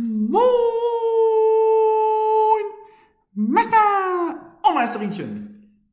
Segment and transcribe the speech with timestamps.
[0.00, 0.38] Moin!
[3.34, 3.76] Meister
[4.68, 5.84] und Meisterinchen!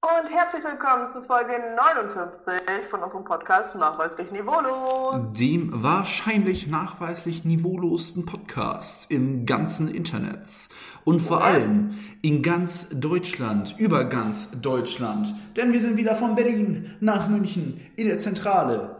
[0.00, 5.34] Und herzlich willkommen zu Folge 59 von unserem Podcast Nachweislich Niveaulos.
[5.34, 10.48] Dem wahrscheinlich nachweislich niveaulosten Podcast im ganzen Internet.
[11.04, 11.46] Und vor Yes.
[11.46, 15.34] allem in ganz Deutschland, über ganz Deutschland.
[15.58, 18.96] Denn wir sind wieder von Berlin nach München in der Zentrale.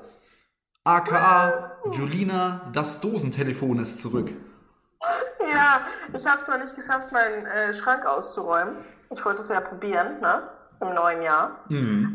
[0.84, 4.30] AKA Julina, das Dosentelefon ist zurück.
[5.52, 5.82] Ja,
[6.18, 8.77] ich habe es noch nicht geschafft, meinen äh, Schrank auszuräumen.
[9.10, 10.45] Ich wollte es ja probieren, ne?
[10.80, 11.60] Im neuen Jahr.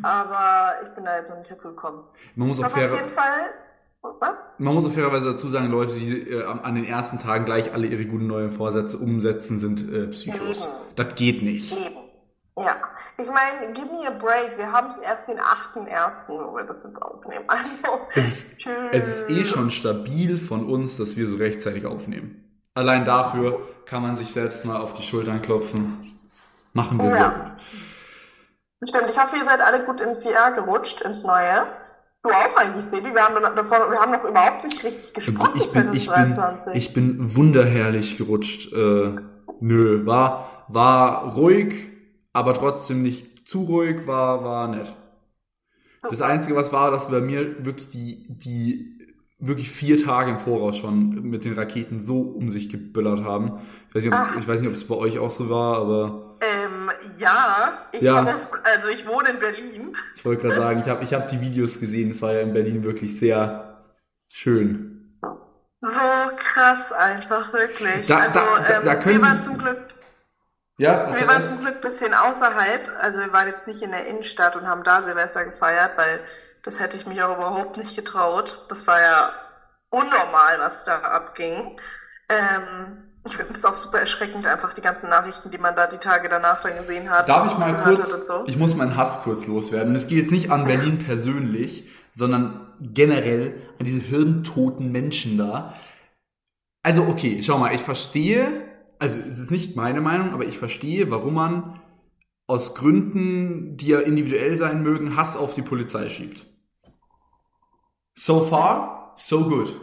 [0.02, 2.04] Aber ich bin da jetzt noch nicht dazu gekommen.
[2.36, 3.54] Man muss Ich auch hoffe auf fair, jeden Fall.
[4.20, 4.44] Was?
[4.58, 7.86] Man muss auch fairerweise dazu sagen, Leute, die äh, an den ersten Tagen gleich alle
[7.88, 10.66] ihre guten neuen Vorsätze umsetzen, sind äh, Psychos.
[10.68, 10.72] Mhm.
[10.96, 11.72] Das geht nicht.
[11.76, 11.98] Leben.
[12.58, 12.76] Ja.
[13.20, 14.58] Ich meine, give me a break.
[14.58, 17.46] Wir haben es erst den 8.1., wo wir das jetzt aufnehmen.
[17.48, 22.44] Also, Es ist, es ist eh schon stabil von uns, dass wir so rechtzeitig aufnehmen.
[22.74, 26.00] Allein dafür kann man sich selbst mal auf die Schultern klopfen.
[26.74, 27.12] Machen wir Ja.
[27.16, 28.90] sehr gut.
[28.90, 31.66] Stimmt, ich hoffe, ihr seid alle gut ins Jahr gerutscht, ins Neue.
[32.24, 33.14] Du auch eigentlich, Sebi.
[33.14, 36.34] Wir haben, noch- davon, wir haben noch überhaupt nicht richtig gesprochen Ich bin, ich bin,
[36.34, 36.74] 2023.
[36.76, 38.72] ich bin wunderherrlich gerutscht.
[38.74, 39.16] Äh,
[39.60, 41.92] nö, war, war ruhig,
[42.38, 44.94] aber trotzdem nicht zu ruhig, war, war nett.
[46.10, 48.94] Das Einzige, was war, dass bei mir wirklich die, die
[49.40, 53.60] wirklich vier Tage im Voraus schon mit den Raketen so um sich gebüllert haben.
[53.90, 54.40] Ich weiß nicht, ob es, Ah.
[54.40, 58.24] ich weiß nicht, ob es bei euch auch so war, aber ähm, ja, ich, Ja.
[58.24, 59.96] aus, also ich wohne in Berlin.
[60.16, 62.12] ich wollte gerade sagen, ich habe ich hab die Videos gesehen.
[62.12, 63.84] Es war ja in Berlin wirklich sehr
[64.32, 65.20] schön.
[65.82, 66.00] So
[66.38, 68.08] krass einfach, wirklich.
[68.08, 69.78] Da- also, da- da- ähm, wir waren zum Glück,
[70.78, 72.90] Ja, wir waren zum Glück ein bisschen außerhalb.
[73.00, 76.20] Also wir waren jetzt nicht in der Innenstadt und haben da Silvester gefeiert, weil
[76.62, 78.66] das hätte ich mich auch überhaupt nicht getraut.
[78.70, 79.32] Das war ja
[79.90, 81.80] unnormal, was da abging.
[82.30, 85.98] Ähm, ich finde es auch super erschreckend, einfach die ganzen Nachrichten, die man da die
[85.98, 87.28] Tage danach dann gesehen hat.
[87.28, 88.44] Darf ich mal kurz, so.
[88.46, 89.90] ich muss meinen Hass kurz loswerden.
[89.90, 95.74] Und es geht jetzt nicht an Berlin persönlich, sondern generell an diese hirntoten Menschen da.
[96.84, 98.67] Also okay, schau mal, ich verstehe,
[99.00, 101.82] also es ist nicht meine Meinung, aber ich verstehe, warum man
[102.48, 106.46] aus Gründen, die ja individuell sein mögen, Hass auf die Polizei schiebt.
[108.16, 109.80] So far, so good.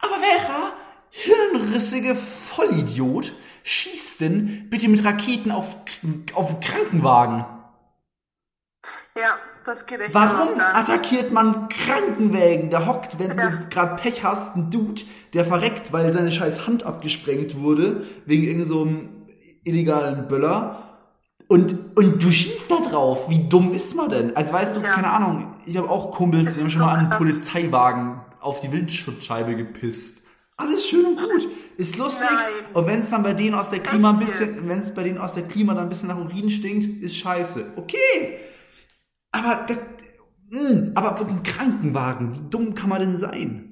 [0.00, 0.72] Aber welcher
[1.10, 3.32] hirnrissige Vollidiot
[3.62, 5.76] schießt denn bitte mit Raketen auf,
[6.34, 7.44] auf Krankenwagen?
[9.16, 12.70] Ja, das geht echt Warum attackiert man Krankenwägen?
[12.70, 13.50] Da hockt, wenn Ja.
[13.50, 15.02] du gerade Pech hast, ein Dude,
[15.34, 19.08] der verreckt, weil seine scheiß Hand abgesprengt wurde, wegen irgendeinem so einem
[19.64, 20.86] illegalen Böller.
[21.48, 23.28] Und, und du schießt da drauf.
[23.28, 24.36] Wie dumm ist man denn?
[24.36, 24.92] Also weißt du, Ja.
[24.92, 27.18] keine Ahnung, ich habe auch Kumpels, die haben schon so mal einen krass.
[27.18, 30.22] Polizeiwagen auf die Windschutzscheibe gepisst.
[30.56, 31.48] Alles schön und gut.
[31.76, 32.28] Ist lustig.
[32.30, 32.66] Nein.
[32.74, 35.18] Und wenn es dann bei denen aus der Klima ein bisschen, wenn es bei denen
[35.18, 37.72] aus der Klima dann ein bisschen nach Urin stinkt, ist scheiße.
[37.76, 38.38] Okay.
[39.32, 39.78] Aber das,
[40.50, 43.66] mh, aber mit einem Krankenwagen, wie dumm kann man denn sein?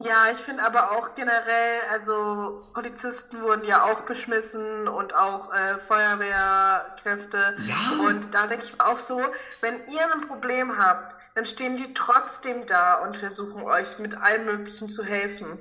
[0.00, 5.78] Ja, ich finde aber auch generell, also Polizisten wurden ja auch beschmissen und auch äh,
[5.80, 7.56] Feuerwehrkräfte.
[7.66, 7.98] Ja.
[8.06, 9.20] Und da denke ich auch so,
[9.60, 14.44] wenn ihr ein Problem habt, dann stehen die trotzdem da und versuchen euch mit allem
[14.44, 15.58] Möglichen zu helfen.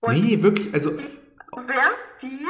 [0.00, 2.46] Und nee, wirklich, also werft die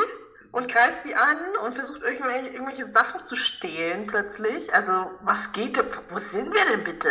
[0.52, 4.72] und greift die an und versucht irgendwelche, irgendwelche Sachen zu stehlen plötzlich.
[4.74, 4.92] Also,
[5.24, 5.86] was geht denn?
[6.08, 7.08] Wo sind wir denn bitte?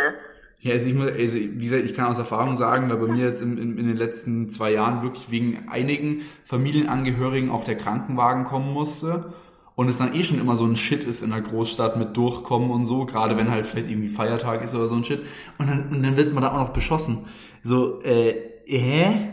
[0.60, 3.26] Ja, also ich muss, also wie gesagt, ich kann aus Erfahrung sagen, da bei mir
[3.26, 8.44] jetzt in, in, in den letzten zwei Jahren wirklich wegen einigen Familienangehörigen auch der Krankenwagen
[8.44, 9.32] kommen musste
[9.74, 12.70] und es dann eh schon immer so ein Shit ist in der Großstadt mit Durchkommen
[12.70, 15.22] und so, gerade wenn halt vielleicht irgendwie Feiertag ist oder so ein Shit
[15.58, 17.26] und dann, und dann wird man da auch noch beschossen.
[17.64, 18.30] So, äh,
[18.66, 19.30] äh?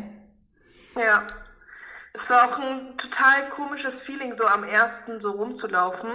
[0.95, 1.27] Ja.
[2.19, 6.09] Es war auch ein total komisches Feeling, so am ersten so rumzulaufen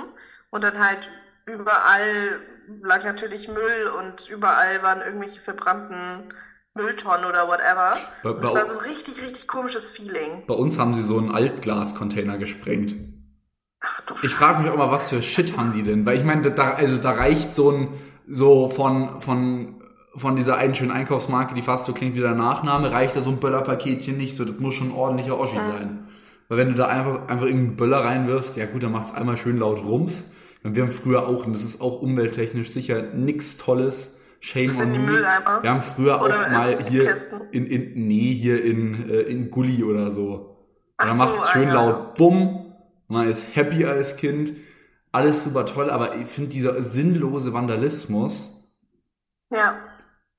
[0.51, 1.11] und dann halt
[1.47, 2.41] überall
[2.83, 6.33] lag natürlich Müll und überall waren irgendwelche verbrannten
[6.75, 7.97] Mülltonnen oder whatever.
[8.23, 10.45] Bei- bei- es war so ein richtig, richtig komisches Feeling.
[10.47, 12.95] Bei uns haben sie so einen Altglascontainer gesprengt.
[13.81, 16.07] Ach du Ich frage mich auch mal, was für Shit haben die denn?
[16.07, 17.89] Weil ich meine, da, also da reicht so ein,
[18.27, 19.84] so von, von,
[20.17, 23.31] von dieser einen schönen Einkaufsmarke, die fast so klingt wie der Nachname, reicht da so
[23.31, 24.37] ein Böllerpaketchen nicht.
[24.37, 26.09] So, das muss schon ein ordentlicher Oschi sein.
[26.49, 29.59] Weil wenn du da einfach, einfach irgendeinen Böller reinwirfst, ja gut, dann macht's einmal schön
[29.59, 30.31] laut Rums.
[30.63, 34.93] Und wir haben früher auch, und das ist auch umwelttechnisch sicher nix Tolles, Shame on
[34.93, 35.23] me.
[35.63, 37.41] Wir haben früher Oder auch mal hier Kästen?
[37.51, 40.59] in, in, nee, hier in, äh, in Gully oder so.
[40.99, 41.75] Ach so, macht es ah schön ja.
[41.75, 42.75] laut Bumm.
[43.09, 44.53] Man ist happy als Kind.
[45.13, 48.71] Alles super toll, aber ich finde dieser sinnlose Vandalismus.
[49.51, 49.79] Ja.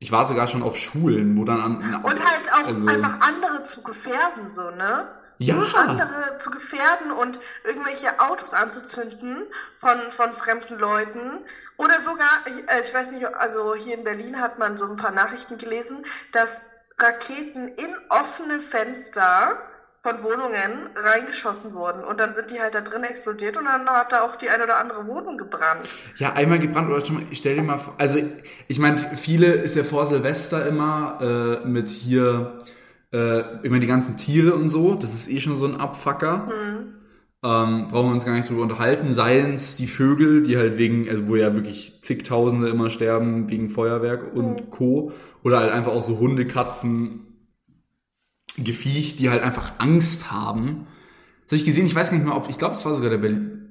[0.05, 2.03] Ich war sogar schon auf Schulen, wo dann an.
[2.03, 5.07] Und halt auch also- einfach andere zu gefährden, so, ne?
[5.39, 5.55] Ja.
[5.73, 11.39] andere zu gefährden und irgendwelche Autos anzuzünden von, von fremden Leuten.
[11.77, 14.95] Oder sogar, ich, äh, ich weiß nicht, also hier in Berlin hat man so ein
[14.95, 16.61] paar Nachrichten gelesen, dass
[16.99, 19.57] Raketen in offene Fenster
[20.05, 24.11] von Wohnungen reingeschossen wurden und dann sind die halt da drin explodiert und dann hat
[24.11, 25.89] da auch die eine oder andere Wohnung gebrannt.
[26.17, 28.19] Ja, einmal gebrannt oder schon mal, ich stell dir mal vor, also
[28.67, 32.59] ich meine, viele ist ja vor Silvester immer äh, mit hier
[33.11, 36.47] äh, immer die ganzen Tiere und so, das ist eh schon so ein Abfucker.
[36.49, 36.93] Hm.
[37.43, 39.13] Ähm, brauchen wir uns gar nicht drüber unterhalten.
[39.13, 43.69] Seien es die Vögel, die halt wegen, also wo ja wirklich zigtausende immer sterben wegen
[43.69, 44.69] Feuerwerk und Mhm.
[44.71, 45.11] Co.
[45.43, 47.34] Oder halt einfach auch so Hunde, Katzen,
[48.57, 50.87] Gefiech, die halt einfach Angst haben.
[51.43, 53.09] Das habe ich gesehen, ich weiß gar nicht mehr, ob, ich glaube, es war sogar
[53.09, 53.69] der, Berl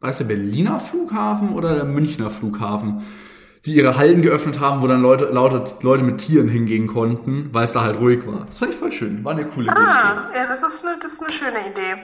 [0.00, 3.02] war es der Berliner Flughafen oder der Münchner Flughafen,
[3.66, 7.64] die ihre Hallen geöffnet haben, wo dann Leute, lauter Leute mit Tieren hingehen konnten, weil
[7.64, 8.44] es da halt ruhig war.
[8.46, 9.80] Das fand ich voll schön, war eine coole Geste.
[9.80, 11.96] Ah, ja, das ist eine, das ist eine schöne Idee.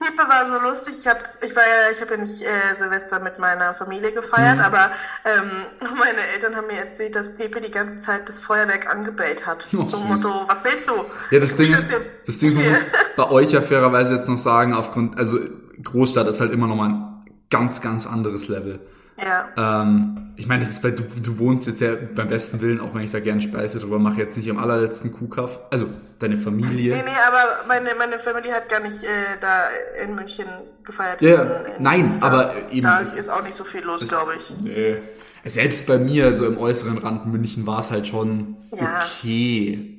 [0.00, 0.94] Pepe war so lustig.
[0.98, 4.56] Ich, hab, ich war ja, ich habe ja nicht äh, Silvester mit meiner Familie gefeiert,
[4.56, 4.64] Mhm.
[4.64, 4.90] aber
[5.24, 5.50] ähm,
[5.96, 9.68] meine Eltern haben mir erzählt, dass Pepe die ganze Zeit das Feuerwerk angebellt hat.
[9.76, 10.08] Oh, Zum.
[10.08, 10.92] Motto, was willst du?
[11.30, 11.86] Ja, das Ding ist,
[12.26, 12.70] das Ding Okay.
[12.70, 12.80] muss
[13.16, 15.38] bei euch ja fairerweise jetzt noch sagen, aufgrund, also
[15.84, 18.80] Großstadt ist halt immer noch mal ein ganz, ganz anderes Level.
[19.22, 19.48] Ja.
[19.82, 22.92] Ähm, ich meine, das ist bei, du, du wohnst jetzt ja beim besten Willen, auch
[22.94, 25.60] wenn ich da gerne Speise drüber mache, jetzt nicht am allerletzten Kuhkaff.
[25.70, 25.86] Also,
[26.18, 26.96] deine Nee, Familie.
[26.96, 29.08] nee, aber meine, meine Familie hat gar nicht äh,
[29.40, 29.64] da
[30.02, 30.46] in München
[30.82, 31.22] gefeiert.
[31.22, 32.26] Ja, in, in nein, Münster.
[32.26, 34.52] aber eben Da ist- ist auch nicht so viel los, glaube ich.
[34.60, 34.96] Nee.
[35.44, 39.02] Selbst bei mir, so im äußeren Rand München, war es halt schon Ja.
[39.04, 39.98] okay.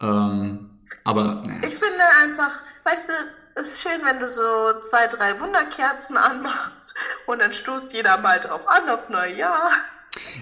[0.00, 0.70] Ähm,
[1.04, 1.58] aber, naja.
[1.66, 3.12] Ich finde einfach, weißt du,
[3.54, 6.94] ist schön, wenn du so zwei, drei Wunderkerzen anmachst
[7.26, 9.70] und dann stoßt jeder mal drauf an aufs neue Jahr.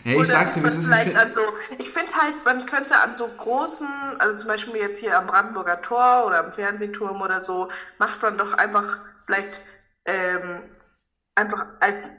[0.05, 0.81] Ja, ich Oder sag's dir, wie es ist.
[0.81, 1.43] Ich vielleicht an so,
[1.79, 3.87] ich finde halt, man könnte an so großen,
[4.19, 7.69] also zum Beispiel jetzt hier am Brandenburger Tor oder am Fernsehturm oder so,
[7.99, 9.63] macht man doch einfach vielleicht
[10.07, 10.65] ähm,
[11.37, 11.67] einfach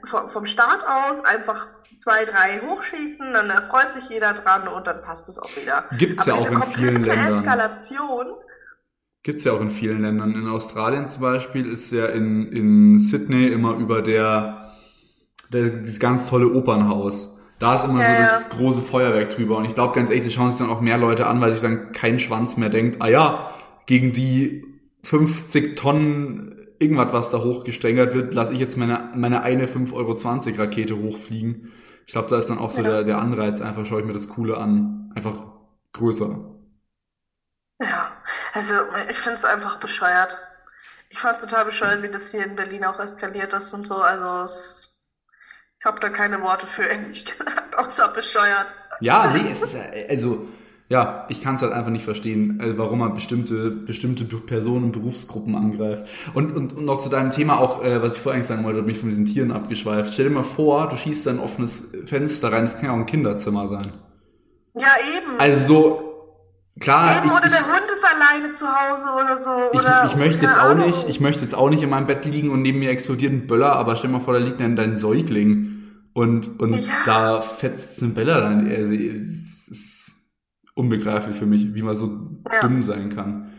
[0.04, 5.28] vom, Start aus einfach zwei, drei hochschießen, dann erfreut sich jeder dran und dann passt
[5.28, 5.84] es auch wieder.
[5.92, 7.38] Gibt's ja Aber auch diese in vielen Ländern.
[7.38, 8.34] Eskalation,
[9.22, 10.34] Gibt's ja auch in vielen Ländern.
[10.34, 14.74] In Australien zum Beispiel ist ja in, in Sydney immer über der,
[15.52, 17.36] der dieses ganz tolle Opernhaus.
[17.58, 18.22] Da ist immer Ja, so ja.
[18.22, 19.56] das große Feuerwerk drüber.
[19.58, 21.62] Und ich glaube ganz ehrlich, das schauen sich dann auch mehr Leute an, weil sich
[21.62, 23.50] dann kein Schwanz mehr denkt, ah ja,
[23.86, 24.64] gegen die
[25.04, 29.92] 50 Tonnen irgendwas, was da hochgestängert wird, lasse ich jetzt meine, meine eine 5,20
[30.54, 31.70] Euro Rakete hochfliegen.
[32.06, 32.88] Ich glaube, da ist dann auch so Ja.
[32.90, 35.12] der, der Anreiz, einfach schaue ich mir das Coole an.
[35.14, 35.40] Einfach
[35.92, 36.44] größer.
[37.82, 38.12] Ja,
[38.52, 38.74] also
[39.10, 40.38] ich finde es einfach bescheuert.
[41.10, 43.96] Ich fand es total bescheuert, wie das hier in Berlin auch eskaliert ist und so.
[43.96, 44.88] Also es,
[45.78, 48.76] ich habe da keine Worte für, ehrlich gesagt, außer bescheuert.
[49.00, 50.48] Ja, nee, es ist ja, also,
[50.88, 54.92] ja, ich kann es halt einfach nicht verstehen, äh, warum man bestimmte, bestimmte Personen und
[54.92, 56.06] Berufsgruppen angreift.
[56.34, 58.78] Und, und, und noch zu deinem Thema auch, äh, was ich vorher eigentlich sagen wollte,
[58.78, 60.12] da bin ich von diesen Tieren abgeschweift.
[60.12, 62.96] Stell dir mal vor, du schießt da ein offenes Fenster rein, das kann ja auch
[62.96, 63.92] ein Kinderzimmer sein.
[64.74, 65.38] Ja, eben.
[65.38, 66.11] Also so,
[66.80, 69.50] klar, eben ich, oder ich, der Hund ist alleine zu Hause oder so.
[69.72, 70.86] ich, oder, ich möchte jetzt auch Ahnung.
[70.86, 73.46] nicht, ich möchte jetzt auch nicht in meinem Bett liegen und neben mir explodiert ein
[73.46, 75.68] Böller, aber stell mal vor, da liegt dann dein Säugling
[76.14, 76.92] und, und Ja.
[77.04, 78.68] da fetzt ein Böller rein.
[78.68, 80.12] Also, es ist
[80.74, 82.60] unbegreiflich für mich, wie man so Ja.
[82.62, 83.50] dumm sein kann.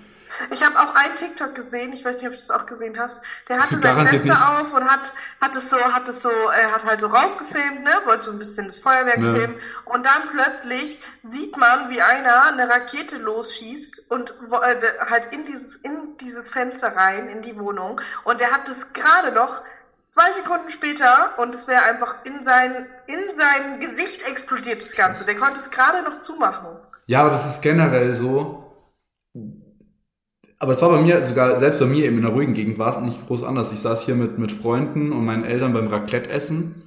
[0.52, 3.22] Ich habe auch einen TikTok gesehen, ich weiß nicht, ob du das auch gesehen hast.
[3.50, 6.86] Der hatte sein Fenster auf und hat, hat es so, hat es so, er hat
[6.86, 9.34] halt so rausgefilmt, ne, wollte so ein bisschen das Feuerwerk Ja.
[9.34, 9.60] filmen.
[9.86, 15.76] Und dann plötzlich sieht man, wie einer eine Rakete losschießt und äh, halt in dieses,
[15.78, 18.02] in dieses Fenster rein, in die Wohnung.
[18.24, 19.62] Und der hat es gerade noch
[20.10, 25.26] zwei Sekunden später und es wäre einfach in sein, in sein Gesicht explodiert das Ganze.
[25.26, 26.68] Der konnte es gerade noch zumachen.
[27.08, 28.63] Ja, aber das ist generell so.
[30.64, 32.88] Aber es war bei mir sogar, selbst bei mir eben in einer ruhigen Gegend war
[32.88, 33.74] es nicht groß anders.
[33.74, 36.84] Ich saß hier mit, mit Freunden und meinen Eltern beim Raclette essen.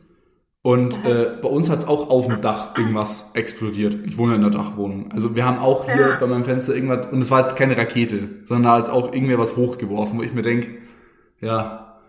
[0.62, 3.98] Und äh, bei uns hat es auch auf dem Dach irgendwas explodiert.
[4.06, 5.12] Ich wohne in einer Dachwohnung.
[5.12, 6.16] Also wir haben auch hier Ja.
[6.18, 9.38] bei meinem Fenster irgendwas, und es war jetzt keine Rakete, sondern da ist auch irgendwer
[9.38, 10.68] was hochgeworfen, wo ich mir denk,
[11.42, 12.00] ja,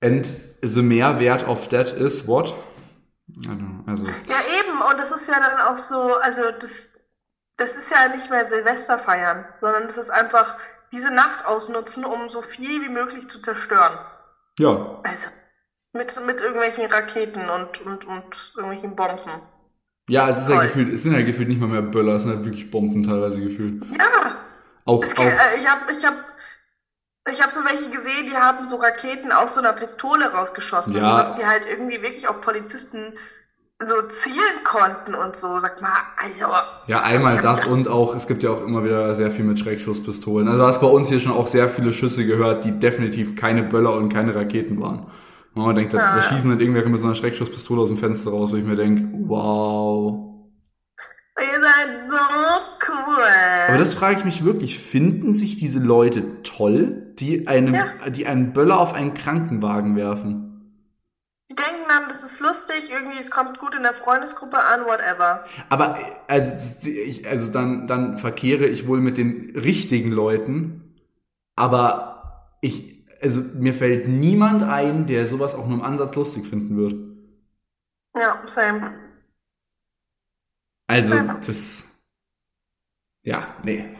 [0.00, 0.26] and
[0.62, 2.54] the Mehrwert of that is what?
[3.86, 6.92] Also, Ja, eben, und das ist ja dann auch so, also das,
[7.58, 10.56] das ist ja nicht mehr Silvester feiern, sondern das ist einfach
[10.92, 13.98] diese Nacht ausnutzen, um so viel wie möglich zu zerstören.
[14.58, 15.28] ja, Also
[15.92, 19.42] mit, mit irgendwelchen Raketen und, und, und irgendwelchen Bomben.
[20.08, 22.32] Ja, es ist ja gefühlt, es sind ja gefühlt nicht mal mehr Böller, es sind
[22.34, 23.84] halt wirklich Bomben teilweise gefühlt.
[23.92, 24.36] Ja,
[24.84, 26.14] Auch, es, auch, äh, ich habe ich hab,
[27.30, 31.02] ich hab so welche gesehen, die haben so Raketen aus so einer Pistole rausgeschossen, Ja.
[31.24, 33.16] sodass die halt irgendwie wirklich auf Polizisten
[33.84, 35.58] so zielen konnten und so.
[35.58, 36.46] Sag mal, also.
[36.86, 40.48] Ja, einmal das und auch, es gibt ja auch immer wieder sehr viel mit Schreckschusspistolen.
[40.48, 43.62] Also du hast bei uns hier schon auch sehr viele Schüsse gehört, die definitiv keine
[43.62, 45.06] Böller und keine Raketen waren.
[45.54, 46.22] Und man denkt, da, da Ja.
[46.22, 49.02] schießen dann irgendwelche mit so einer Schreckschusspistole aus dem Fenster raus, wo ich mir denke,
[49.26, 50.26] wow.
[51.38, 53.24] Ihr seid so cool.
[53.68, 58.10] Aber das frage ich mich wirklich, finden sich diese Leute toll, die einen, Ja.
[58.10, 60.49] die einen Böller auf einen Krankenwagen werfen?
[61.90, 65.44] Dann, das ist lustig, irgendwie, es kommt gut in der Freundesgruppe an, whatever.
[65.70, 70.94] Aber also, ich, also dann, dann verkehre ich wohl mit den richtigen Leuten,
[71.56, 76.76] aber ich, also mir fällt niemand ein, der sowas auch nur im Ansatz lustig finden
[76.76, 76.94] wird.
[78.14, 78.94] Ja, same.
[80.86, 81.40] Also Ja.
[81.44, 82.06] das,
[83.22, 83.96] ja, nee,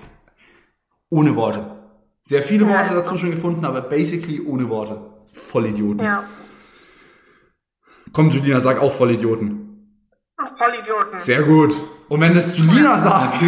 [1.09, 1.77] ohne Worte.
[2.23, 3.17] Sehr viele Worte dazu so.
[3.17, 5.11] schon gefunden, aber basically ohne Worte.
[5.33, 6.05] Vollidioten.
[6.05, 6.25] Ja.
[8.13, 9.57] Komm, Julina, sag auch Vollidioten.
[10.57, 11.19] Vollidioten.
[11.21, 11.75] Sehr gut.
[12.09, 13.37] Und wenn es Julina sagt.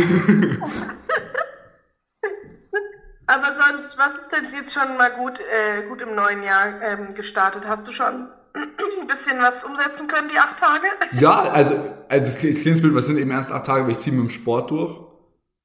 [3.27, 7.15] Aber sonst, was ist denn jetzt schon mal gut, äh, gut im neuen Jahr ähm,
[7.15, 7.67] gestartet?
[7.67, 10.87] Hast du schon ein bisschen was umsetzen können, die acht Tage?
[11.21, 11.75] Ja, also,
[12.09, 14.31] also das kleines Bild, was sind eben erst acht Tage, aber ich ziehe mit dem
[14.31, 15.01] Sport durch.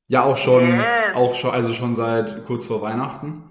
[0.07, 1.15] Ja, auch schon, Yes.
[1.15, 3.43] auch schon, also schon seit kurz vor Weihnachten.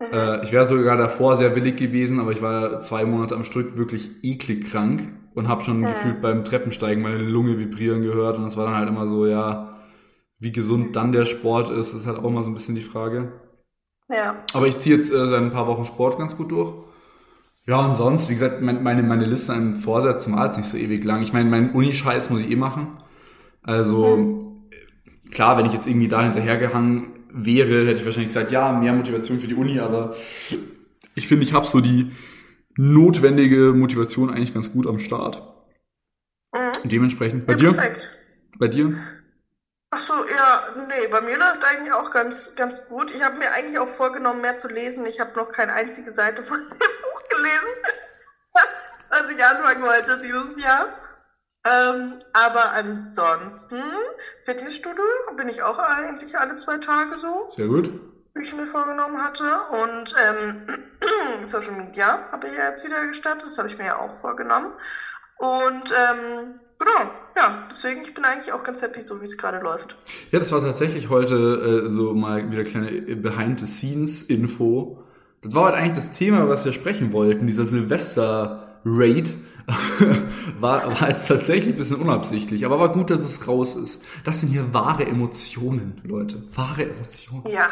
[0.00, 3.76] Äh, ich wäre sogar davor sehr willig gewesen, aber ich war zwei Monate am Stück
[3.76, 8.56] wirklich eklig krank und habe schon gefühlt beim Treppensteigen meine Lunge vibrieren gehört und das
[8.56, 9.80] war dann halt immer so, ja,
[10.38, 13.32] wie gesund dann der Sport ist, ist halt auch immer so ein bisschen die Frage.
[14.08, 14.36] Ja.
[14.52, 16.74] Aber ich ziehe jetzt äh, seit ein paar Wochen Sport ganz gut durch.
[17.66, 20.76] Ja, und sonst, wie gesagt, mein, meine, meine Liste an Vorsätzen war jetzt nicht so
[20.76, 21.22] ewig lang.
[21.22, 22.98] Ich meine, meinen Unischeiß muss ich eh machen.
[23.62, 24.38] Also,
[24.70, 28.92] äh, klar, wenn ich jetzt irgendwie da hinterhergehangen wäre, hätte ich wahrscheinlich gesagt, ja, mehr
[28.92, 30.14] Motivation für die Uni, aber
[31.14, 32.12] ich finde, ich habe so die
[32.76, 35.42] notwendige Motivation eigentlich ganz gut am Start.
[36.52, 36.88] Mhm.
[36.88, 37.72] Dementsprechend, bei ja, dir?
[37.72, 38.10] Perfekt.
[38.58, 38.96] Bei dir?
[39.90, 43.10] Ach so, ja, nee, bei mir läuft eigentlich auch ganz, ganz gut.
[43.14, 45.06] Ich habe mir eigentlich auch vorgenommen, mehr zu lesen.
[45.06, 48.00] Ich habe noch keine einzige Seite von dem Buch gelesen,
[48.52, 50.98] was, was ich anfangen wollte dieses Jahr.
[51.66, 53.80] Ähm, aber ansonsten,
[54.44, 55.02] Fitnessstudio
[55.36, 57.90] bin ich auch eigentlich alle zwei Tage so, Sehr gut.
[58.34, 59.44] wie ich mir vorgenommen hatte.
[59.82, 60.66] Und ähm,
[61.44, 64.72] Social Media habe ich ja jetzt wieder gestartet, das habe ich mir ja auch vorgenommen.
[65.38, 69.58] Und ähm, genau, ja, deswegen, ich bin eigentlich auch ganz happy, so wie es gerade
[69.58, 69.96] läuft.
[70.30, 75.02] Ja, das war tatsächlich heute äh, so mal wieder kleine Behind-the-Scenes-Info.
[75.42, 77.46] Das war halt eigentlich das Thema, was wir sprechen wollten.
[77.46, 77.64] Dieser
[78.86, 79.34] Silvester-Raid
[80.60, 82.64] war, war jetzt tatsächlich ein bisschen unabsichtlich.
[82.64, 84.02] Aber war gut, dass es raus ist.
[84.24, 86.44] Das sind hier wahre Emotionen, Leute.
[86.54, 87.48] Wahre Emotionen.
[87.48, 87.68] Ja,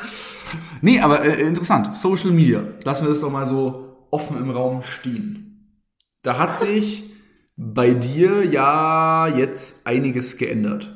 [0.80, 1.96] Nee, aber äh, interessant.
[1.96, 2.64] Social Media.
[2.82, 5.80] Lassen wir das doch mal so offen im Raum stehen.
[6.22, 7.10] Da hat sich
[7.56, 10.90] bei dir ja jetzt einiges geändert.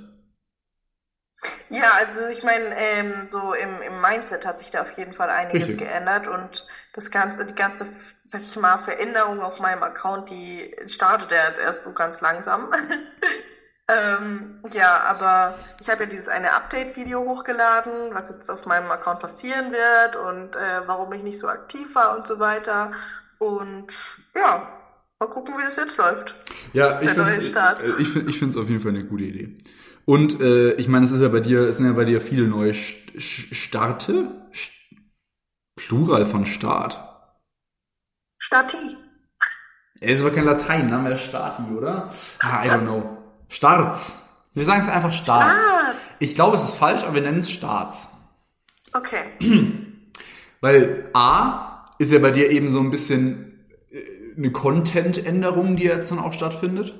[1.71, 5.29] ja, also ich meine, ähm, so im, im Mindset hat sich da auf jeden Fall
[5.31, 5.87] einiges Richtig.
[5.87, 6.67] geändert und
[6.99, 7.87] das ganze, die ganze,
[8.25, 12.71] sag ich mal, Veränderung auf meinem Account, die startet ja jetzt erst so ganz langsam.
[13.89, 19.21] ähm, ja, aber ich habe ja dieses eine Update-Video hochgeladen, was jetzt auf meinem Account
[19.21, 22.91] passieren wird und äh, warum ich nicht so aktiv war und so weiter.
[23.39, 23.95] Und
[24.35, 24.69] ja,
[25.21, 26.35] mal gucken, wie das jetzt läuft.
[26.73, 27.83] Ja, ich finde Start.
[27.85, 29.57] äh, ich find, ich find's auf jeden Fall eine gute Idee.
[30.05, 32.49] Und äh, ich meine, es ist ja bei dir, es sind ja bei dir viele
[32.49, 34.73] neue St St- Starte, St
[35.79, 36.99] Plural von Start.
[38.39, 38.97] Stati.
[40.01, 42.11] Er ist aber kein Latein, Name wäre Stati, oder?
[42.41, 43.17] Ah, I don't know.
[43.49, 44.15] Starts.
[44.55, 45.45] Wir sagen es einfach Starts.
[45.45, 45.99] Starts.
[46.19, 48.09] Ich glaube, es ist falsch, aber wir nennen es Starts.
[48.93, 49.25] Okay.
[50.61, 56.11] Weil A ist ja bei dir eben so ein bisschen äh, eine Content-Änderung, die jetzt
[56.11, 56.95] dann auch stattfindet.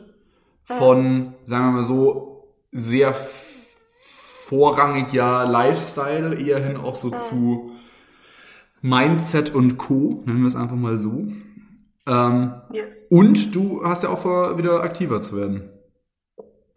[0.63, 7.68] Von, sagen wir mal so, sehr vorrangig ja Lifestyle, eher hin auch so zu
[8.83, 11.27] Mindset und Co., nennen wir es einfach mal so.
[12.07, 12.89] Ähm, Yes.
[13.11, 15.71] und du hast ja auch vor, wieder aktiver zu werden.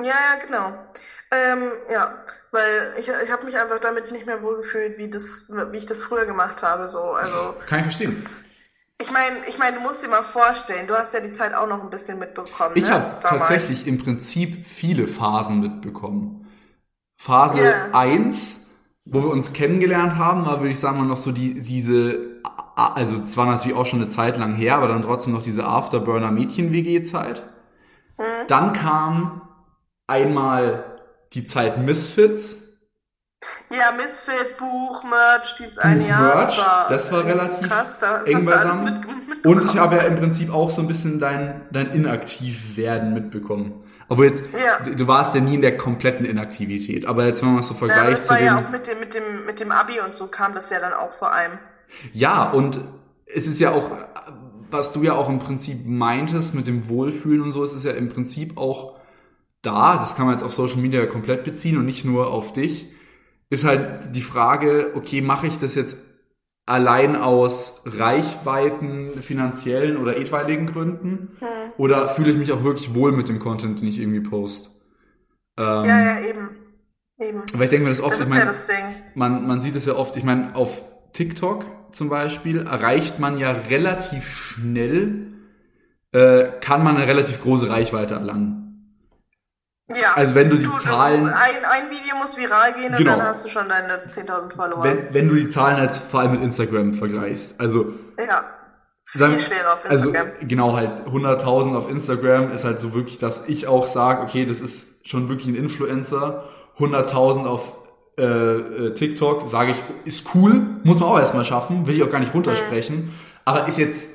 [0.02, 0.72] Ja, ja, genau.
[1.32, 5.78] Ähm, ja, weil ich, ich habe mich einfach damit nicht mehr wohlgefühlt, wie das, wie
[5.78, 6.88] ich das früher gemacht habe.
[6.90, 8.14] So, also Kann ich verstehen.
[9.02, 11.68] ich meine, ich meine, du musst dir mal vorstellen, du hast ja die Zeit auch
[11.68, 12.76] noch ein bisschen mitbekommen.
[12.76, 16.48] Ich ne, habe tatsächlich im Prinzip viele Phasen mitbekommen.
[17.18, 17.90] Phase Ja.
[17.94, 18.60] 1,
[19.06, 22.42] wo wir uns kennengelernt haben, war, würde ich sagen, noch so die, diese,
[22.76, 27.44] also zwar natürlich auch schon eine Zeit lang her, aber dann trotzdem noch diese Afterburner-Mädchen-WG-Zeit.
[28.18, 28.24] Mhm.
[28.48, 29.42] Dann kam
[30.08, 31.00] einmal
[31.34, 32.58] die Zeit Misfits.
[33.72, 36.36] Ja, Misfit, Buch, Merch, dieses eine Jahr.
[36.36, 37.98] Merch, das war relativ krass.
[37.98, 39.04] Da, eng beisammen.
[39.28, 39.46] mit.
[39.46, 43.84] Und ich habe ja im Prinzip auch so ein bisschen dein, dein Inaktivwerden mitbekommen.
[44.12, 44.80] Obwohl jetzt, Ja.
[44.94, 47.06] du warst ja nie in der kompletten Inaktivität.
[47.06, 48.46] Aber jetzt, wenn man es so Ja, vergleicht das zu war dem...
[48.46, 50.92] ja auch mit dem, mit dem, mit dem Abi und so kam das ja dann
[50.92, 51.54] auch vor allem.
[52.12, 52.84] Ja, und
[53.26, 53.90] es ist ja auch,
[54.70, 57.92] was du ja auch im Prinzip meintest mit dem Wohlfühlen und so, es ist ja
[57.92, 59.00] im Prinzip auch
[59.62, 62.90] da, das kann man jetzt auf Social Media komplett beziehen und nicht nur auf dich,
[63.50, 65.96] ist halt die Frage, okay, mache ich das jetzt
[66.72, 71.38] allein aus Reichweiten, finanziellen oder etwaigen Gründen?
[71.78, 74.72] Oder fühle ich mich auch wirklich wohl mit dem Content, den ich irgendwie post?
[75.58, 76.50] Ähm, Ja, ja, eben.
[77.20, 77.44] Eben.
[77.54, 79.04] Aber ich denke mir das oft, Das ich ja meine, Ding.
[79.16, 80.82] man, man sieht es ja oft, ich meine, auf
[81.14, 85.28] TikTok zum Beispiel erreicht man ja relativ schnell,
[86.14, 88.71] äh, kann man eine relativ große Reichweite erlangen.
[90.00, 90.14] Ja.
[90.16, 93.14] Also wenn du die du, Zahlen- Du, ein, ein Video muss viral gehen Genau.
[93.14, 94.84] und dann hast du schon deine 10.000 Follower.
[94.84, 97.60] Wenn, wenn du die Zahlen jetzt vor allem mit Instagram vergleichst.
[97.60, 98.44] Also, ja.
[99.00, 100.48] Ist viel sagen, schwerer auf also Instagram.
[100.48, 104.62] genau halt 100.000 auf Instagram ist halt so wirklich, dass ich auch sage, okay, das
[104.62, 106.44] ist schon wirklich ein Influencer.
[106.78, 107.74] 100.000 auf
[108.18, 112.12] äh, äh, TikTok, sage ich, ist cool, muss man auch erstmal schaffen, will ich auch
[112.12, 113.14] gar nicht runtersprechen,
[113.46, 114.08] aber ist jetzt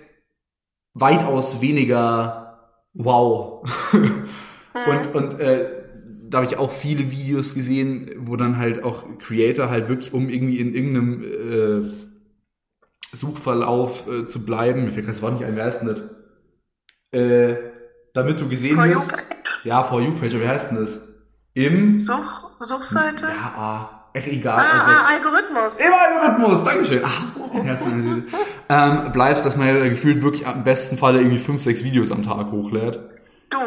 [0.94, 2.58] weitaus weniger
[2.94, 3.62] wow.
[4.86, 5.68] und und äh,
[6.28, 10.28] da habe ich auch viele Videos gesehen, wo dann halt auch Creator halt wirklich, um
[10.28, 11.94] irgendwie in irgendeinem äh,
[13.12, 16.02] Suchverlauf äh, zu bleiben, mir fällt das Wort nicht ein, wer heißt denn das?
[17.12, 17.56] Äh,
[18.12, 19.12] damit du gesehen wirst.
[19.64, 21.08] Ja, For You Page, wie heißt denn das?
[21.54, 23.26] Im Such, Suchseite?
[23.26, 24.58] ja, ah, ach, egal.
[24.58, 25.80] Ah, also, ah, Algorithmus.
[25.80, 27.02] im Algorithmus, Dankeschön.
[27.04, 28.24] Ah, Herz an der Seele.
[28.68, 32.22] ähm, bleibst, dass man ja gefühlt wirklich am besten Fall irgendwie fünf, sechs Videos am
[32.22, 33.00] Tag hochlädt.
[33.50, 33.58] Du.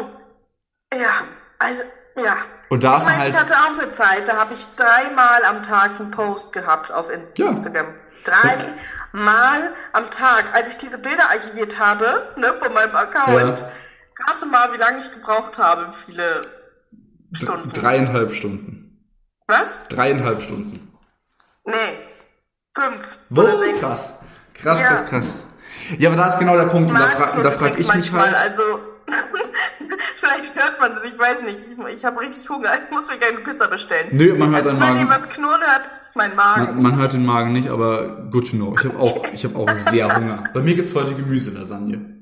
[1.70, 2.36] Ja, also, ja.
[2.68, 5.62] Und da Ich meine, halt, ich hatte auch eine Zeit, da habe ich dreimal am
[5.62, 7.48] Tag einen Post gehabt auf In- Ja.
[7.48, 7.86] Instagram.
[8.24, 10.54] Dreimal am Tag.
[10.54, 13.66] Als ich diese Bilder archiviert habe, ne, von meinem Account, Ja.
[14.28, 16.42] rate mal, wie lange ich gebraucht habe, viele
[17.32, 17.70] Stunden.
[17.72, 19.06] dreieinhalb Stunden.
[19.46, 19.80] Was?
[19.88, 20.92] Dreieinhalb Stunden.
[21.64, 21.74] Nee.
[22.74, 23.18] Fünf.
[23.30, 23.80] Sechs.
[23.80, 24.14] krass.
[24.54, 24.86] Krass, Ja.
[24.88, 25.32] krass, krass.
[25.98, 26.90] Ja, aber da ist genau der Punkt.
[26.90, 28.50] Und da, fra da frage ich mich manchmal, halt.
[28.50, 28.80] Also,
[30.16, 31.58] vielleicht hört man das, ich weiß nicht.
[31.70, 32.70] Ich, ich habe richtig Hunger.
[32.82, 34.08] Ich muss mir gerne eine Pizza bestellen.
[34.12, 35.00] Nö, man hört also, wenn Magen.
[35.00, 36.64] ihr was knurren hört, das ist mein Magen.
[36.64, 38.74] Man, man hört den Magen nicht, aber good to know.
[38.78, 40.44] Ich habe auch, ich hab auch sehr Hunger.
[40.54, 42.16] Bei mir gibt's heute Gemüselasagne.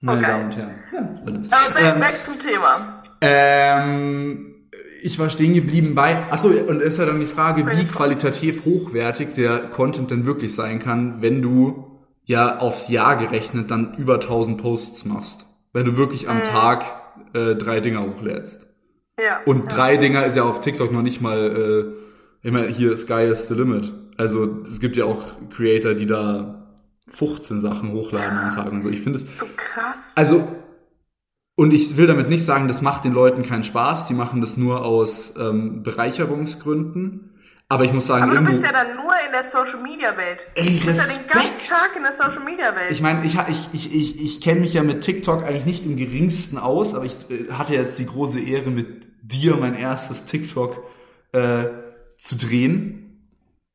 [0.00, 0.30] Meine Okay.
[0.30, 0.74] Damen und Herren.
[0.92, 0.98] Ja.
[1.22, 3.02] Aber back, ähm, back zum Thema.
[3.20, 4.46] ähm,
[5.02, 6.30] ich war stehen geblieben bei.
[6.30, 10.54] Achso, und es ist ja dann die Frage, wie qualitativ hochwertig der Content denn wirklich
[10.54, 15.46] sein kann, wenn du ja aufs Jahr gerechnet dann über 1000 Posts machst.
[15.72, 16.30] Wenn du wirklich Mhm.
[16.30, 17.02] am Tag
[17.34, 18.66] äh, drei Dinger hochlädst.
[19.18, 19.40] Ja.
[19.44, 19.70] Und ja.
[19.70, 21.94] drei Dinger ist ja auf TikTok noch nicht mal
[22.42, 23.92] äh, immer hier Sky is the limit.
[24.16, 26.66] Also es gibt ja auch Creator, die da
[27.08, 28.88] 15 Sachen hochladen am Tag und so.
[28.88, 30.12] Ich finde es So krass.
[30.14, 30.46] also
[31.56, 34.06] und ich will damit nicht sagen, das macht den Leuten keinen Spaß.
[34.06, 37.29] Die machen das nur aus ähm, Bereicherungsgründen.
[37.72, 40.44] Aber ich muss sagen, Aber du bist ja dann nur in der Social Media Welt.
[40.56, 42.90] Ey, du bist ja den ganzen Tag in der Social Media Welt.
[42.90, 45.96] ich meine, ich, ich, ich, ich, ich kenne mich ja mit TikTok eigentlich nicht im
[45.96, 50.82] geringsten aus, aber ich äh, hatte jetzt die große Ehre, mit dir mein erstes TikTok
[51.30, 51.66] äh,
[52.18, 53.30] zu drehen.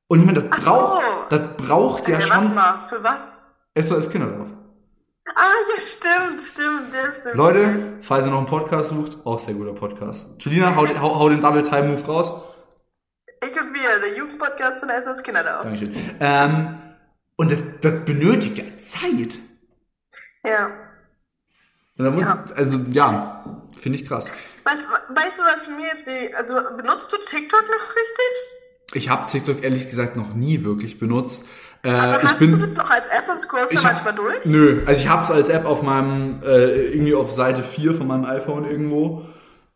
[0.10, 1.38] Und ich meine, das Ach braucht, so.
[1.38, 3.88] das braucht ja warte schon mal, für was?
[3.88, 4.50] SOS Kinderdorf.
[5.34, 5.42] Ah,
[5.74, 7.36] ja, stimmt, stimmt, ja, stimmt.
[7.36, 10.28] Leute, falls ihr noch einen Podcast sucht, auch sehr guter Podcast.
[10.40, 12.34] Julina, hau, hau, hau den Double Time Move raus.
[13.76, 15.64] Wir, der Jugendpodcast von SS Kinderdorf.
[15.64, 15.94] Dankeschön.
[16.20, 16.78] Ähm,
[17.36, 19.38] und das, das benötigt ja Zeit.
[20.46, 20.70] Ja.
[21.98, 22.44] Muss, Ja.
[22.56, 23.46] Also ja,
[23.78, 24.32] finde ich krass.
[24.64, 28.94] Weißt, weißt du, was mir jetzt die, also benutzt du TikTok noch richtig?
[28.94, 31.46] Ich habe TikTok ehrlich gesagt noch nie wirklich benutzt.
[31.84, 34.46] Äh, Aber hast bin, du das doch als App und scrollst hab- manchmal durch?
[34.46, 38.26] Nö, also ich hab's als App auf meinem, äh, irgendwie auf Seite 4 von meinem
[38.26, 39.26] iPhone irgendwo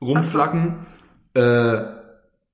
[0.01, 0.85] rumflacken.
[1.35, 1.98] Äh,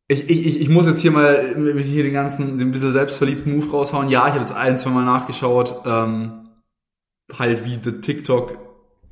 [0.08, 3.56] ich, ich, ich, ich muss jetzt hier mal mit hier den ganzen, den bisschen selbstverliebten
[3.56, 4.10] Move raushauen.
[4.10, 6.50] Ja, ich habe jetzt ein, zwei Mal nachgeschaut, ähm,
[7.38, 8.58] halt wie der TikTok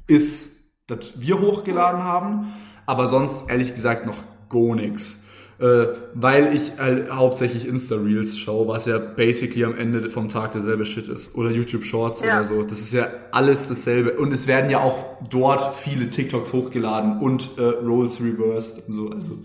[0.07, 0.51] ist,
[0.87, 2.53] das wir hochgeladen haben.
[2.85, 4.17] Aber sonst, ehrlich gesagt, noch
[4.49, 5.17] gar nix.
[5.59, 10.83] Äh, weil ich halt hauptsächlich Insta-Reels schaue, was ja basically am Ende vom Tag derselbe
[10.83, 11.35] Shit ist.
[11.35, 12.37] Oder YouTube Shorts Ja.
[12.37, 12.63] oder so.
[12.63, 14.13] Das ist ja alles dasselbe.
[14.13, 19.09] Und es werden ja auch dort viele TikToks hochgeladen und äh, Rolls reversed und so.
[19.09, 19.39] Also,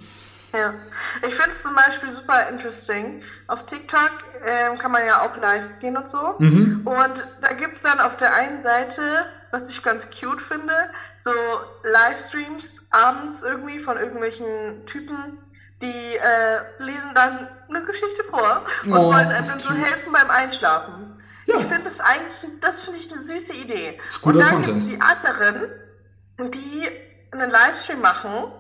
[0.53, 0.75] Ja.
[1.27, 3.23] Ich finde es zum Beispiel super interesting.
[3.49, 4.11] Auf TikTok
[4.45, 6.37] ähm, kann man ja auch live gehen und so.
[6.39, 6.87] Mhm.
[6.87, 10.73] Und da gibt's dann auf der einen Seite, was ich ganz cute finde,
[11.19, 11.31] so
[11.85, 15.39] Livestreams abends irgendwie von irgendwelchen Typen,
[15.83, 20.31] die äh, lesen dann eine Geschichte vor und Oh, wollen einem ist so helfen beim
[20.31, 21.23] Einschlafen.
[21.47, 21.57] Ja.
[21.57, 23.99] Ich finde das eigentlich, das finde ich eine süße Idee.
[24.23, 24.67] und dann Content.
[24.67, 25.71] gibt's die anderen,
[26.53, 26.89] die
[27.31, 28.53] einen Livestream machen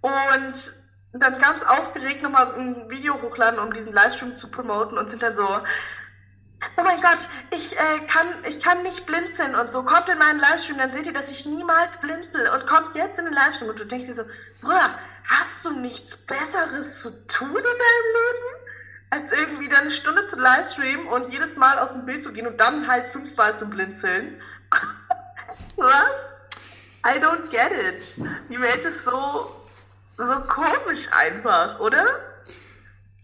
[0.00, 0.72] und
[1.12, 5.34] dann ganz aufgeregt nochmal ein Video hochladen, um diesen Livestream zu promoten und sind dann
[5.34, 9.82] so, oh mein Gott, ich, äh, kann, ich kann nicht blinzeln und so.
[9.82, 13.26] Kommt in meinen Livestream, dann seht ihr, dass ich niemals blinzel und kommt jetzt in
[13.26, 14.24] den Livestream und du denkst dir so,
[14.60, 18.62] Bruder, hast du nichts Besseres zu tun in deinem Leben?
[19.08, 22.46] Als irgendwie dann eine Stunde zu Livestreamen und jedes Mal aus dem Bild zu gehen
[22.46, 24.40] und dann halt fünfmal zu blinzeln.
[25.76, 26.10] Was?
[27.06, 28.16] I don't get it.
[28.50, 29.54] Die Welt ist so,
[30.16, 32.04] so komisch einfach, oder?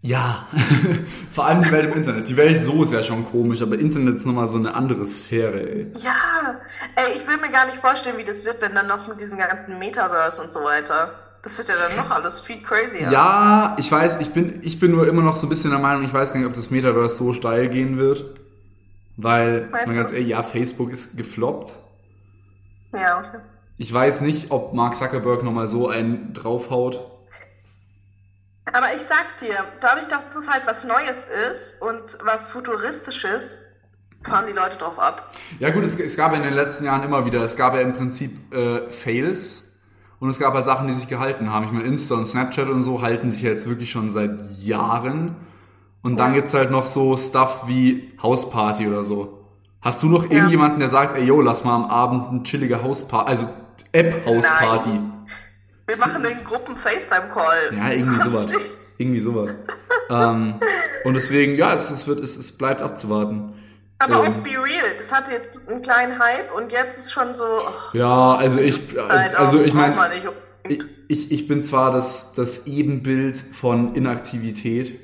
[0.05, 0.49] Ja,
[1.31, 2.29] vor allem die Welt im Internet.
[2.29, 5.61] Die Welt so ist ja schon komisch, aber Internet ist nochmal so eine andere Sphäre,
[5.61, 5.93] ey.
[5.99, 6.61] Ja,
[6.97, 9.39] ey, ich will mir gar nicht vorstellen, wie das wird, wenn dann noch mit diesem
[9.39, 11.15] ganzen Metaverse und so weiter.
[11.45, 13.11] Das wird ja dann noch alles viel crazier.
[13.11, 16.03] Ja, ich weiß, ich bin, ich bin nur immer noch so ein bisschen der Meinung,
[16.03, 18.25] ich weiß gar nicht, ob das Metaverse so steil gehen wird.
[19.17, 19.99] Weil, Meinst mal du?
[20.01, 21.75] ganz ehrlich, ja, Facebook ist gefloppt.
[22.93, 23.39] Ja, okay.
[23.83, 27.05] Ich weiß nicht, ob Mark Zuckerberg nochmal so einen draufhaut.
[28.73, 33.63] Aber ich sag dir, dadurch, dass das halt was Neues ist und was Futuristisches,
[34.23, 35.33] fahren die Leute drauf ab.
[35.59, 37.81] Ja gut, es, es gab ja in den letzten Jahren immer wieder, es gab ja
[37.81, 39.73] im Prinzip äh, Fails
[40.21, 41.65] und es gab halt Sachen, die sich gehalten haben.
[41.65, 45.35] Ich meine, Insta und Snapchat und so halten sich ja jetzt wirklich schon seit Jahren.
[46.05, 46.37] Und dann Ja.
[46.37, 49.41] gibt's halt noch so Stuff wie Hausparty oder so.
[49.81, 53.29] Hast du noch irgendjemanden, der sagt, ey yo, lass mal am Abend eine chillige Hausparty,
[53.29, 53.49] also
[53.93, 55.01] App-Hausparty?
[55.87, 57.77] Wir machen in Gruppen FaceTime-Call.
[57.77, 58.47] Ja, irgendwie sowas.
[58.99, 59.51] Irgendwie sowas.
[60.11, 60.55] ähm,
[61.05, 63.55] und deswegen, ja, es, es, wird, es, es bleibt abzuwarten.
[63.99, 64.43] Aber auch Ähm.
[64.43, 68.35] Be Real, das hatte jetzt einen kleinen Hype und jetzt ist schon so, ach, Ja,
[68.35, 69.95] also ich, also auch, ich meine,
[71.09, 74.99] ich, ich bin zwar das, das Ebenbild von Inaktivität,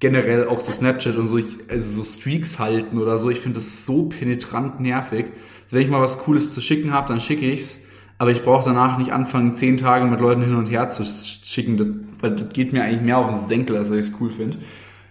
[0.00, 3.60] generell auch so Snapchat und so, ich, also so Streaks halten oder so, ich finde
[3.60, 5.26] das so penetrant nervig.
[5.64, 7.81] Also wenn ich mal was Cooles zu schicken habe, dann schicke ich's,
[8.22, 11.76] aber ich brauche danach nicht anfangen, zehn Tage mit Leuten hin und her zu schicken,
[11.76, 11.88] das,
[12.20, 14.58] weil das geht mir eigentlich mehr auf den Senkel, als dass ich es cool finde.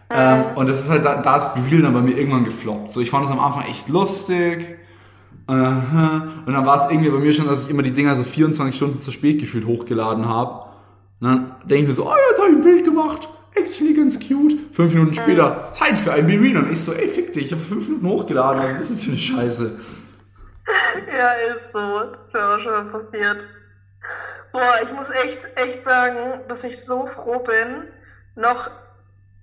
[0.10, 2.94] Ähm, und das ist halt, da, da ist Real dann bei mir irgendwann gefloppt.
[2.94, 4.66] So, ich fand es am Anfang echt lustig.
[5.46, 6.30] Aha.
[6.46, 8.74] Und dann war es irgendwie bei mir schon, dass ich immer die Dinger so 24
[8.74, 10.70] Stunden zu spät gefühlt hochgeladen habe.
[11.20, 13.28] Und dann denke ich mir so, oh ja, da habe ich ein Bild gemacht.
[13.56, 14.56] Actually ganz cute.
[14.72, 16.64] Fünf Minuten später, Zeit für ein Be Real.
[16.64, 18.62] Und ich so, ey, fick dich, ich habe fünf Minuten hochgeladen.
[18.62, 19.76] Also, das ist für eine Scheiße.
[21.18, 22.04] Ja, ist so.
[22.16, 23.48] Das wäre auch schon mal passiert.
[24.52, 27.88] Boah, ich muss echt, echt sagen, dass ich so froh bin,
[28.36, 28.70] noch,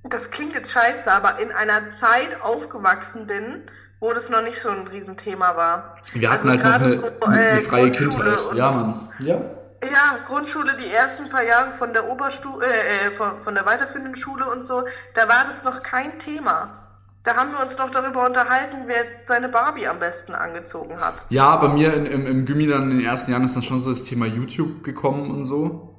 [0.05, 4.69] das klingt jetzt scheiße, aber in einer Zeit aufgewachsen bin, wo das noch nicht so
[4.71, 5.97] ein Riesenthema war.
[6.13, 7.11] Wir hatten Also halt noch gerade eine, so, äh,
[7.51, 8.47] eine freie Grundschule Kindheit.
[8.47, 9.13] und- Ja, Mann.
[9.21, 9.41] Ja.
[9.81, 14.17] Ja, Grundschule, die ersten paar Jahre von der Oberstufe, äh, äh, von, von der weiterführenden
[14.17, 16.88] Schule und so, da war das noch kein Thema.
[17.29, 21.27] Da haben wir uns noch darüber unterhalten, wer seine Barbie am besten angezogen hat.
[21.29, 23.81] Ja, bei mir in, im, im Gimmi dann in den ersten Jahren ist dann schon
[23.83, 25.95] so das Thema YouTube gekommen und so.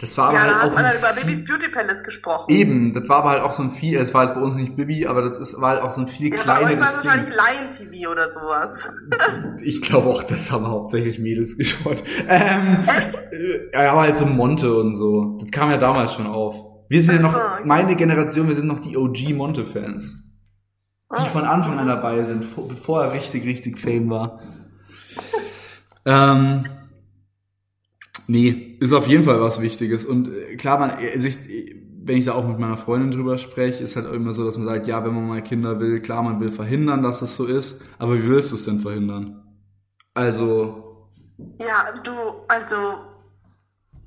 [0.00, 2.02] Das war aber ja, da halt hat auch man dann über viel- Babys Beauty Palace
[2.02, 2.46] gesprochen.
[2.50, 4.74] Eben, das war aber halt auch so ein viel, es war jetzt bei uns nicht
[4.74, 7.00] Bibi, aber das ist, war halt auch so ein viel Ja, bei euch war kleineres
[7.00, 7.10] Ding.
[7.10, 8.88] wahrscheinlich Lion TV oder sowas.
[9.62, 12.02] Ich glaube auch, das haben hauptsächlich Mädels geschaut.
[12.26, 12.78] Ähm,
[13.30, 15.36] äh, ja, aber halt so Monte und so.
[15.38, 16.56] Das kam ja damals schon auf.
[16.88, 20.16] Wir sind ja noch, meine Generation, wir sind noch die OG Monte-Fans.
[21.20, 24.40] Die von Anfang an dabei sind, vor- bevor er richtig, richtig Fame war.
[26.04, 26.64] ähm,
[28.26, 30.04] nee, ist auf jeden Fall was Wichtiges.
[30.04, 31.36] Und äh, klar, man, äh, sich,
[32.04, 34.66] wenn ich da auch mit meiner Freundin drüber spreche, ist halt immer so, dass man
[34.66, 37.82] sagt, ja, wenn man mal Kinder will, klar, man will verhindern, dass das so ist,
[37.98, 39.42] aber wie willst du es denn verhindern?
[40.14, 41.08] Also,
[41.60, 42.12] Ja, du,
[42.48, 42.76] also,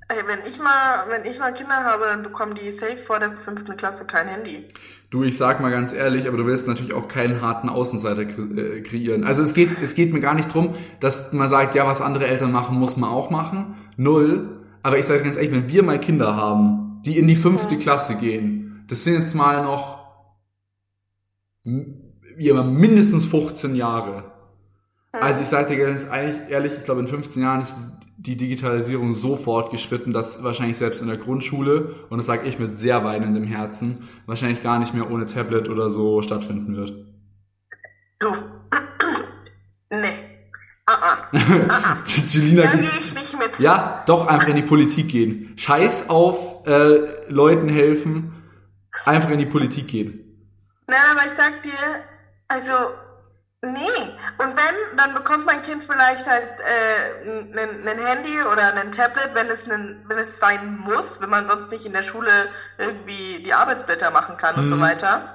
[0.10, 3.38] ey, wenn ich mal, wenn ich mal Kinder habe, dann bekommen die safe vor der
[3.38, 4.68] fünften Klasse kein Handy.
[5.10, 8.82] du, ich sag mal ganz ehrlich, aber du willst natürlich auch keinen harten Außenseiter äh,
[8.82, 9.24] kreieren.
[9.24, 12.28] Also es geht, es geht mir gar nicht drum, dass man sagt, ja, was andere
[12.28, 13.76] Eltern machen, muss man auch machen.
[13.98, 14.62] Null.
[14.84, 18.16] Aber ich sage ganz ehrlich, wenn wir mal Kinder haben, die in die fünfte Klasse
[18.16, 20.06] gehen, das sind jetzt mal noch
[22.38, 24.32] immer mindestens 15 Jahre.
[25.12, 27.76] Also ich sage dir ganz ehrlich, ehrlich, ich glaube in 15 Jahren ist
[28.26, 32.78] die Digitalisierung so fortgeschritten, dass wahrscheinlich selbst in der Grundschule, und das sage ich mit
[32.80, 36.94] sehr weinendem Herzen, wahrscheinlich gar nicht mehr ohne Tablet oder so stattfinden wird.
[38.20, 38.30] Du,
[39.92, 40.26] nee.
[40.88, 41.18] Ah, ah.
[41.34, 41.98] ah, ah.
[42.28, 43.60] Julina Da gehe gibt, ich nicht mit.
[43.60, 45.54] ja, doch einfach in die Politik gehen.
[45.58, 48.34] Scheiß auf äh, Leuten helfen,
[49.06, 50.22] einfach in die Politik gehen.
[50.88, 51.72] Nein, aber ich sag dir,
[52.48, 52.72] also,
[53.64, 54.02] nee.
[54.38, 59.48] Und wenn, dann bekommt mein Kind vielleicht halt äh, ein Handy oder ein Tablet, wenn
[59.48, 62.32] es, nen, wenn es sein muss, wenn man sonst nicht in der Schule
[62.78, 64.82] irgendwie die Arbeitsblätter machen kann und so Mhm.
[64.82, 65.32] weiter.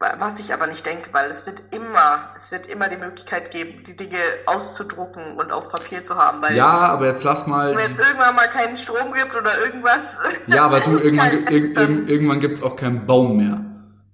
[0.00, 3.82] Was ich aber nicht denke, weil es wird immer, es wird immer die Möglichkeit geben,
[3.82, 6.40] die Dinge auszudrucken und auf Papier zu haben.
[6.40, 7.76] Weil Ja, aber jetzt lass mal.
[7.76, 10.18] wenn es irgendwann mal keinen Strom gibt oder irgendwas.
[10.46, 13.60] Ja, aber du, irgendwann, dann- irg irgendwann gibt's auch keinen Baum mehr.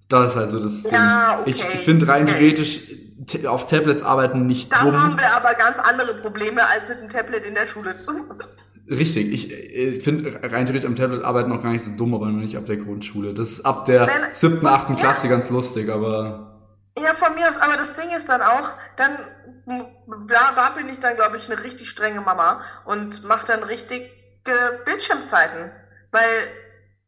[0.09, 0.93] Das ist halt so das Ding.
[0.93, 2.33] Ja, okay, Ich finde rein okay.
[2.39, 2.81] theoretisch
[3.47, 5.01] auf Tablets arbeiten nicht Da dumm.
[5.03, 8.13] haben wir aber ganz andere Probleme, als mit dem Tablet in der Schule zu.
[8.89, 12.27] Richtig, ich äh, finde rein theoretisch am Tablet arbeiten auch gar nicht so dumm, aber
[12.27, 13.33] nicht ab der Grundschule.
[13.33, 14.99] Das ist ab der Wenn- siebten, achten Ja.
[15.01, 16.51] Klasse ganz lustig, aber
[16.99, 19.17] Ja, von mir aus, aber das Ding ist dann auch, dann,
[20.29, 24.11] da, da bin ich dann, glaube ich, eine richtig strenge Mama und mache dann richtige
[24.85, 25.71] Bildschirmzeiten.
[26.13, 26.23] Weil,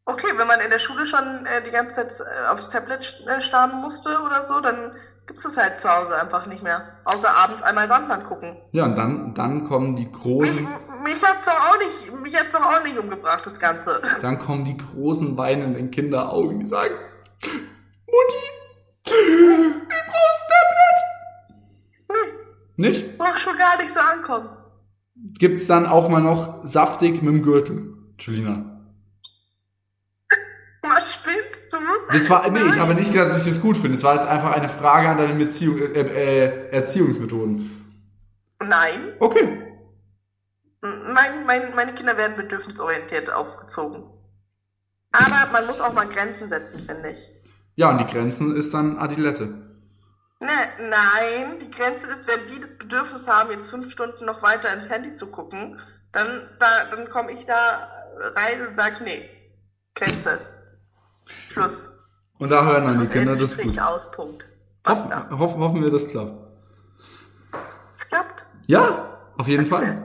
[0.05, 3.39] okay, wenn man in der Schule schon äh, die ganze Zeit äh, aufs Tablet äh,
[3.41, 4.91] starren musste oder so, dann
[5.27, 6.97] gibt's es halt zu Hause einfach nicht mehr.
[7.05, 8.57] Außer abends einmal Sandmann gucken.
[8.71, 12.35] ja, und dann, dann kommen die Mich, großen, m- mich hat's doch auch nicht, mich
[12.39, 14.01] hat's doch auch nicht umgebracht, das Ganze.
[14.21, 16.95] dann kommen die großen weinenden Kinderaugen, die sagen,
[18.05, 18.45] Mutti,
[19.05, 19.11] ich
[19.89, 20.43] brauch's
[22.07, 22.33] Tablet.
[22.77, 23.17] Nicht?
[23.17, 24.49] Brauch schon gar nicht so ankommen.
[25.39, 28.81] Gibt's dann auch mal noch saftig mit dem Gürtel, Julina?
[30.83, 31.77] Was spinnst du?
[32.11, 33.97] Das war, nee, ich habe nicht gesagt, dass ich das gut finde.
[33.97, 37.95] Es war jetzt einfach eine Frage an deine Beziehung, äh, äh, Erziehungsmethoden.
[38.59, 39.13] Nein.
[39.19, 39.63] Okay.
[40.81, 44.03] Mein, mein, meine Kinder werden bedürfnisorientiert aufgezogen.
[45.11, 47.27] Aber man muss auch mal Grenzen setzen, finde ich.
[47.75, 49.67] Ja, und die Grenzen ist dann Adilette.
[50.39, 50.49] Ne,
[50.79, 54.89] nein, die Grenze ist, wenn die das Bedürfnis haben, jetzt fünf Stunden noch weiter ins
[54.89, 55.79] Handy zu gucken,
[56.11, 57.89] dann, da, dann komme ich da
[58.35, 59.29] rein und sage, nee,
[59.95, 60.39] Grenze.
[61.57, 61.89] Schluss.
[62.39, 63.79] Und da hören dann die Kinder, das Strich, gut.
[63.79, 64.45] aus, Punkt.
[64.87, 66.33] Hoff, hoff, hoffen wir, das klappt.
[67.95, 68.45] Es klappt.
[68.67, 70.03] Ja, auf jeden Fall.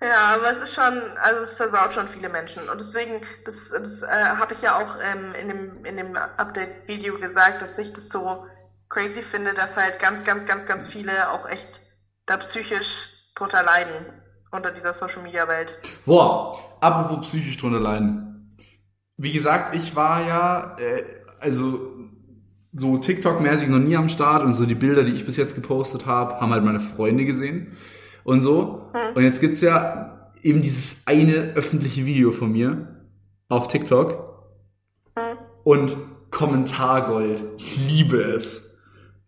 [0.00, 2.68] Ja, aber es ist schon, also es versaut schon viele Menschen.
[2.68, 7.18] Und deswegen, das, das äh, habe ich ja auch ähm, in dem, in dem Update-Video
[7.18, 8.46] gesagt, dass ich das so
[8.88, 11.80] crazy finde, dass halt ganz, ganz, ganz, ganz viele auch echt
[12.26, 15.76] da psychisch drunter leiden unter dieser Social-Media-Welt.
[16.04, 18.56] Boah, apropos psychisch drunter leiden.
[19.16, 21.02] Wie gesagt, ich war ja, äh,
[21.40, 21.80] also
[22.72, 26.06] so TikTok-mäßig noch nie am Start und so die Bilder, die ich bis jetzt gepostet
[26.06, 27.76] habe, haben halt meine Freunde gesehen
[28.24, 28.90] und so.
[29.14, 33.06] Und jetzt gibt's ja eben dieses eine öffentliche Video von mir
[33.48, 34.28] auf TikTok
[35.18, 35.38] Hm.
[35.64, 35.96] und
[36.30, 37.42] Kommentargold.
[37.56, 38.78] Ich liebe es.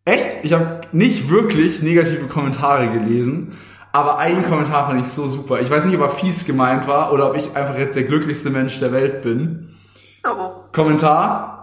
[0.04, 0.44] Echt?
[0.44, 3.58] Ich habe nicht wirklich negative Kommentare gelesen,
[3.92, 5.60] aber einen Kommentar fand ich so super.
[5.60, 8.50] Ich weiß nicht, ob er fies gemeint war oder ob ich einfach jetzt der glücklichste
[8.50, 9.76] Mensch der Welt bin.
[10.24, 10.50] Oh.
[10.72, 11.56] Kommentar.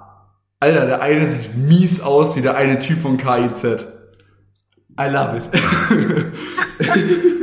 [0.59, 3.87] Alter, der eine sieht mies aus wie der eine Typ von KIZ.
[4.99, 5.43] I love it.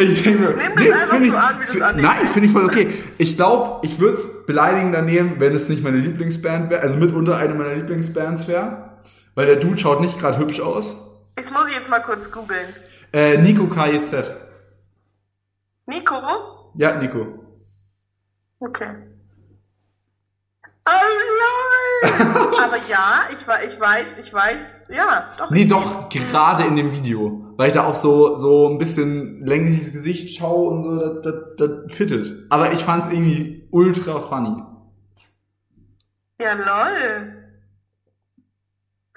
[0.00, 2.46] ich denke mir, Nimm das einfach find so an, wie du es annehmen Nein, finde
[2.46, 2.88] ich voll okay.
[3.18, 7.36] Ich glaube, ich würde es beleidigender nehmen, wenn es nicht meine Lieblingsband wäre, also mitunter
[7.36, 8.90] eine meiner Lieblingsbands wäre.
[9.34, 11.07] Weil der Dude schaut nicht gerade hübsch aus.
[11.38, 12.74] Das muss ich jetzt mal kurz googeln.
[13.12, 14.32] Äh, Nico KIZ.
[15.86, 16.72] Nico?
[16.74, 17.26] Ja, Nico.
[18.58, 18.96] Okay.
[20.84, 20.92] Oh
[21.38, 22.58] lol!
[22.64, 25.52] Aber ja, ich, ich weiß, ich weiß, ja, doch.
[25.52, 27.54] Nee, doch, gerade in dem Video.
[27.56, 31.34] Weil ich da auch so, so ein bisschen längliches Gesicht schaue und so, das, das,
[31.56, 32.46] das fittet.
[32.50, 34.60] Aber ich fand's irgendwie ultra funny.
[36.40, 37.52] Ja, lol.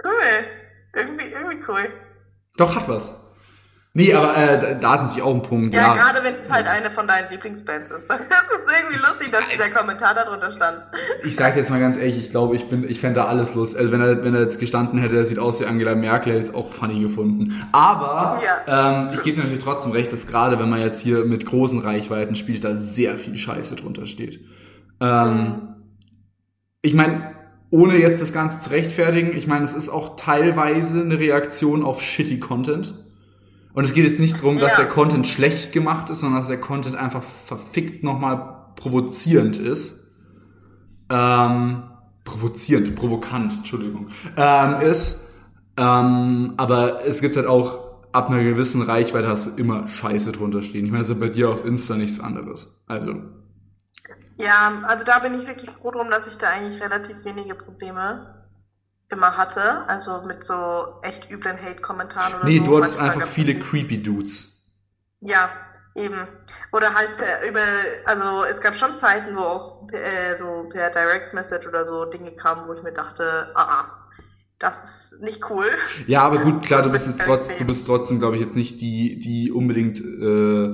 [0.03, 0.45] Cool.
[0.93, 1.91] Irgendwie, irgendwie cool.
[2.57, 3.13] Doch, hat was.
[3.93, 5.73] Nee, aber äh, da- ist natürlich auch ein Punkt.
[5.75, 8.09] Ja, Ja, gerade wenn es halt eine von deinen Lieblingsbands ist.
[8.09, 8.29] Das ist
[8.79, 10.87] irgendwie lustig, dass dieser Kommentar da drunter stand.
[11.25, 13.79] ich sag jetzt mal ganz ehrlich, ich glaube, ich bin, ich fände da alles lustig.
[13.79, 16.43] Also wenn er, wenn er jetzt gestanden hätte, er sieht aus wie Angela Merkel, hätte
[16.43, 17.53] ich es auch funny gefunden.
[17.73, 19.01] Aber Ja.
[19.07, 21.79] ähm, ich gebe dir natürlich trotzdem recht, dass gerade wenn man jetzt hier mit großen
[21.79, 24.39] Reichweiten spielt, da sehr viel Scheiße drunter steht.
[25.01, 25.75] Ähm,
[26.81, 27.33] ich meine,
[27.71, 32.01] ohne jetzt das Ganze zu rechtfertigen, ich meine, es ist auch teilweise eine Reaktion auf
[32.01, 32.93] shitty Content.
[33.73, 34.79] Und es geht jetzt nicht darum, dass Ja.
[34.79, 39.99] der Content schlecht gemacht ist, sondern dass der Content einfach verfickt nochmal provozierend ist.
[41.09, 41.83] Ähm,
[42.25, 44.07] provozierend, provokant, Entschuldigung.
[44.37, 45.21] Ähm, ist.
[45.77, 47.79] Ähm, aber es gibt halt auch,
[48.11, 50.83] ab einer gewissen Reichweite hast du immer Scheiße drunter stehen.
[50.83, 52.83] Ich meine, das ist ja bei dir auf Insta nichts anderes.
[52.87, 53.15] Also,
[54.41, 58.47] Ja, also da bin ich wirklich froh drum, dass ich da eigentlich relativ wenige Probleme
[59.09, 59.87] immer hatte.
[59.87, 62.63] Also mit so echt üblen Hate-Kommentaren oder nee, so.
[62.63, 64.65] du hattest einfach viele creepy Dudes.
[65.19, 65.49] Ja,
[65.95, 66.27] eben.
[66.71, 67.61] Oder halt per, über,
[68.05, 72.31] also es gab schon Zeiten, wo auch äh, so per Direct Message oder so Dinge
[72.31, 74.07] kamen, wo ich mir dachte, ah, ah,
[74.57, 75.67] das ist nicht cool.
[76.07, 78.81] Ja, aber gut, klar, du bist jetzt trotzdem, du bist trotzdem, glaube ich, jetzt nicht
[78.81, 80.69] die, die unbedingt äh,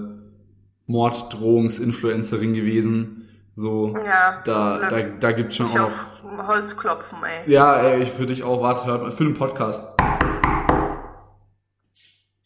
[0.86, 3.27] Morddrohungsinfluencerin gewesen,
[3.60, 5.90] So, Ja, da, da, da gibt's schon Ich auch
[6.22, 6.48] noch.
[6.48, 7.52] Holz klopfen, ey.
[7.52, 9.84] Ja, ey, ich für dich auch, warte, hört mal, für den Podcast.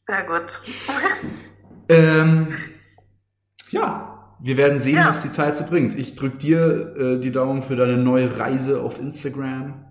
[0.08, 0.62] Sehr gut.
[1.90, 2.54] Ähm,
[3.72, 5.10] ja, wir werden sehen, Ja.
[5.10, 5.94] was die Zeit so bringt.
[5.96, 9.88] Ich drück dir äh, die Daumen für deine neue Reise auf Instagram.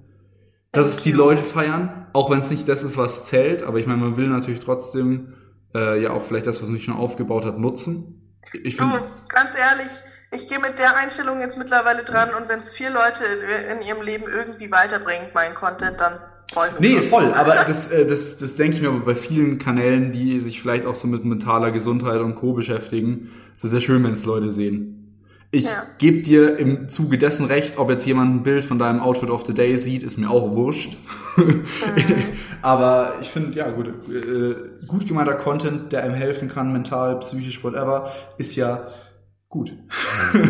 [0.73, 3.87] Dass es die Leute feiern, auch wenn es nicht das ist, was zählt, aber ich
[3.87, 5.35] meine, man will natürlich trotzdem
[5.75, 8.39] äh, ja auch vielleicht das, was man schon aufgebaut hat, nutzen.
[8.63, 9.93] Ich Du, finde, ganz ehrlich,
[10.33, 13.25] ich gehe mit der Einstellung jetzt mittlerweile dran und wenn es vier Leute
[13.73, 16.19] in ihrem Leben irgendwie weiterbringt, mein Content, dann
[16.53, 16.83] freue ich mich.
[16.83, 20.41] nee, voll, aber das, äh, das, das denke ich mir aber bei vielen Kanälen, die
[20.41, 22.53] sich vielleicht auch so mit mentaler Gesundheit und Co.
[22.53, 24.97] beschäftigen, ist es sehr schön, wenn es Leute sehen.
[25.53, 25.83] Ich Ja.
[25.99, 29.45] gebe dir im Zuge dessen recht, ob jetzt jemand ein Bild von deinem Outfit of
[29.47, 30.97] the Day sieht, ist mir auch wurscht.
[32.63, 34.55] Aber ich finde, ja, gut, äh,
[34.87, 38.87] gut gemeinter Content, der einem helfen kann, mental, psychisch, whatever, ist ja
[39.51, 39.73] gut.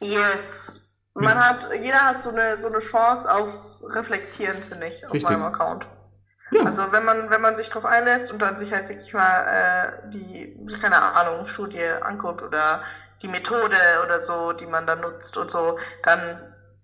[0.00, 0.82] Yes.
[1.14, 5.30] Man hat, jeder hat so eine, so eine Chance aufs Reflektieren, finde ich, auf Richtig.
[5.30, 5.88] meinem Account.
[6.50, 6.64] Ja.
[6.64, 10.10] Also wenn man, wenn man sich drauf einlässt und dann sich halt wirklich mal äh,
[10.10, 12.82] die, keine Ahnung, Studie anguckt oder
[13.22, 16.20] die Methode oder so, die man da nutzt und so, dann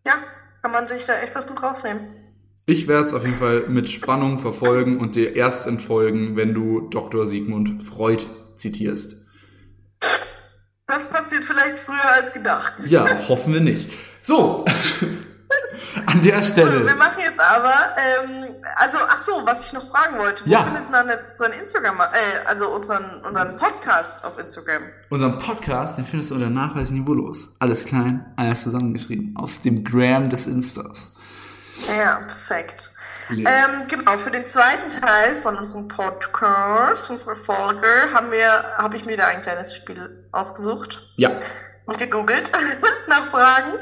[0.07, 0.15] ja,
[0.63, 2.17] kann man sich da echt was gut rausnehmen.
[2.65, 6.89] Ich werde es auf jeden Fall mit Spannung verfolgen und dir erst entfolgen, wenn du
[6.89, 7.27] Dr.
[7.27, 9.22] Sigmund Freud zitierst.
[10.95, 12.75] Das passiert vielleicht früher als gedacht.
[12.87, 13.91] Ja, hoffen wir nicht.
[14.21, 14.65] So,
[16.07, 16.95] an der Wir Stelle.
[16.97, 20.65] machen jetzt aber, ähm, also, ach so, was ich noch fragen wollte, wo Ja.
[20.65, 24.83] findet man unseren Instagram, äh, also unseren, unseren Podcast auf Instagram?
[25.09, 27.49] Unseren Podcast, den findest du unter Nachweis niveaulos.
[27.59, 29.35] Alles klein, alles zusammengeschrieben.
[29.37, 31.11] Auf dem Gram des Instas.
[31.97, 32.91] Ja, perfekt.
[33.31, 33.51] Ja.
[33.51, 39.05] Ähm, genau, für den zweiten Teil von unserem Podcast, unserer Folge, haben wir, habe ich
[39.07, 41.31] mir da ein kleines Spiel ausgesucht Ja.
[41.87, 42.51] und gegoogelt
[43.09, 43.75] nach Fragen.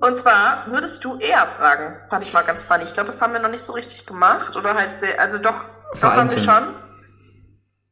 [0.00, 2.84] Und zwar würdest du eher fragen, fand ich mal ganz funny.
[2.84, 5.52] Ich glaube, das haben wir noch nicht so richtig gemacht oder halt sehr, also doch,
[5.52, 6.44] doch haben wir Vereinzelt.
[6.44, 6.74] schon.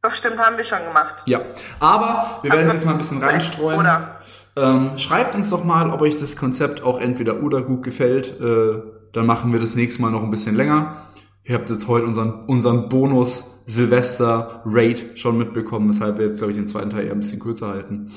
[0.01, 1.23] Doch stimmt, haben wir schon gemacht.
[1.25, 1.39] Ja.
[1.79, 3.79] Aber wir werden es jetzt mal ein bisschen reinstreuen.
[3.79, 4.19] Oder?
[4.57, 8.37] Ähm, schreibt uns doch mal, ob euch das Konzept auch entweder oder gut gefällt.
[8.39, 8.81] Äh,
[9.13, 11.07] dann machen wir das nächste Mal noch ein bisschen länger.
[11.43, 16.51] Ihr habt jetzt heute unseren, unseren Bonus Silvester Raid schon mitbekommen, weshalb wir jetzt, glaube
[16.51, 18.11] ich, den zweiten Teil eher ein bisschen kürzer halten.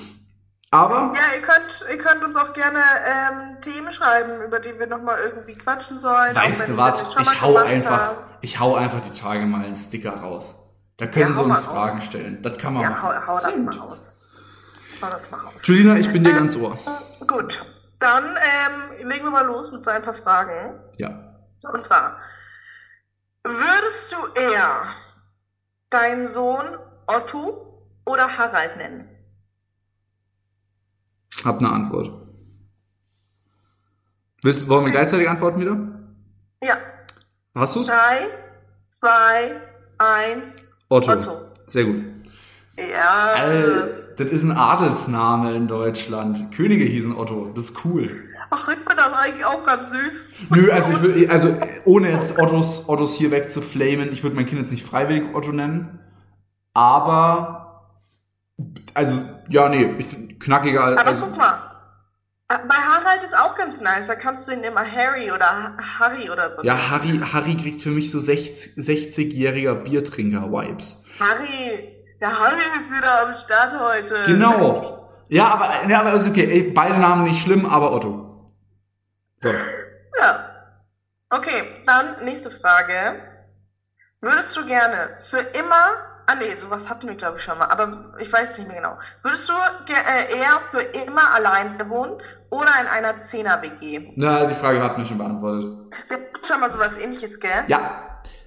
[0.73, 4.87] Aber Ja, ihr könnt, ihr könnt uns auch gerne ähm, Themen schreiben, über die wir
[4.87, 6.35] nochmal irgendwie quatschen sollen.
[6.35, 7.03] weißt du was?
[7.21, 8.17] Ich hau einfach, haben.
[8.41, 10.57] ich hau einfach die Tage mal einen Sticker raus.
[10.97, 11.61] Da können Ja, sie uns.
[11.61, 12.39] Fragen stellen.
[12.43, 13.03] Das kann man Ja, machen.
[13.27, 14.15] hau, hau das mal raus.
[15.03, 15.53] Hau das mal raus.
[15.63, 16.77] Julina, ich bin dir ganz ohr.
[17.27, 17.65] Gut,
[18.07, 20.79] dann ähm, legen wir mal los mit so ein paar Fragen.
[20.97, 21.35] Ja.
[21.73, 22.21] Und zwar,
[23.43, 24.95] würdest du eher
[25.91, 29.09] deinen Sohn Otto oder Harald nennen?
[31.45, 32.11] Hab eine Antwort.
[34.43, 35.77] Willst, wollen wir gleichzeitig antworten wieder?
[36.63, 36.77] Ja,
[37.55, 37.87] Hast du's?
[37.87, 38.29] drei,
[38.93, 39.61] zwei,
[39.99, 41.13] eins, Otto.
[41.13, 41.41] Otto.
[41.67, 42.05] Sehr gut.
[42.79, 46.55] Ja, Äh, das ist ein Adelsname in Deutschland.
[46.55, 47.51] Könige hießen Otto.
[47.55, 48.23] Das ist cool.
[48.51, 50.25] ach, ich finde das eigentlich auch ganz süß.
[50.51, 54.61] Nö, also ich würde, also ohne jetzt Ottos, Ottos hier wegzuflamen, ich würde mein Kind
[54.61, 55.99] jetzt nicht freiwillig Otto nennen.
[56.75, 57.89] Aber,
[58.95, 60.99] also, ja, nee, ich knackiger als.
[60.99, 61.63] Aber Also, guck mal,
[62.49, 64.07] bei Harald ist auch ganz nice.
[64.07, 66.91] Da kannst du ihn immer Harry oder Ha- Harry oder so ja.
[66.91, 71.05] Harry, Harry kriegt für mich so 60 60-jähriger Biertrinker-Vibes.
[71.19, 74.23] Harry, der Harry ist wieder am Start heute.
[74.27, 75.03] Genau.
[75.29, 76.49] Ja, aber, ja, aber ist okay.
[76.51, 78.47] Ey, beide Namen nicht schlimm, aber Otto.
[79.39, 79.51] So.
[80.19, 80.49] Ja.
[81.29, 82.95] Okay, dann nächste Frage.
[84.23, 85.75] Würdest du gerne für immer,
[86.27, 88.99] ah nee, sowas hatten wir glaube ich schon mal, aber ich weiß nicht mehr genau.
[89.23, 94.13] Würdest du äh, eher für immer alleine wohnen oder in einer Zehner-WG?
[94.17, 95.71] Na, die Frage hatten wir schon beantwortet.
[96.09, 97.65] Wir hatten schon mal sowas ähnliches, gell?
[97.69, 98.06] Ja.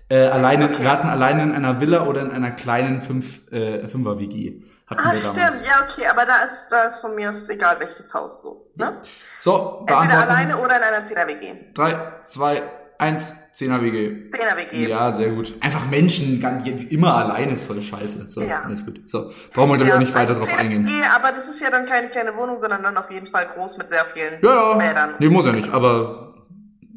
[0.09, 0.81] Äh, alleine, Okay.
[0.83, 4.63] wir hatten alleine in einer Villa oder in einer kleinen Fünf, äh, Fünfer-WG.
[4.87, 5.21] Hatten Ah, damals.
[5.27, 8.71] stimmt, ja, okay, aber da ist, da ist von mir aus egal welches Haus so,
[8.75, 8.99] ne?
[9.39, 11.53] So, Entweder alleine oder in einer Zehner-WG.
[11.75, 12.63] 3, 2,
[12.97, 14.31] 1, 10er WG.
[14.31, 14.87] Zehner-WG.
[14.89, 15.53] Ja, sehr gut.
[15.61, 16.41] Einfach Menschen,
[16.89, 18.31] immer alleine ist voll scheiße.
[18.31, 18.63] So, Ja.
[18.63, 19.07] alles gut.
[19.07, 21.03] So, brauchen wir, glaube ich, auch nicht weiter also drauf 10er eingehen.
[21.15, 23.89] Aber das ist ja dann keine kleine Wohnung, sondern dann auf jeden Fall groß mit
[23.89, 24.77] sehr vielen Ja, ja.
[24.77, 25.09] Bädern.
[25.19, 26.33] Nee, muss ja nicht, aber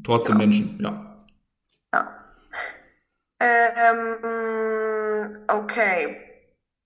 [0.02, 0.90] trotzdem Menschen, ja.
[0.90, 1.11] Ja.
[3.42, 6.16] Ähm, okay.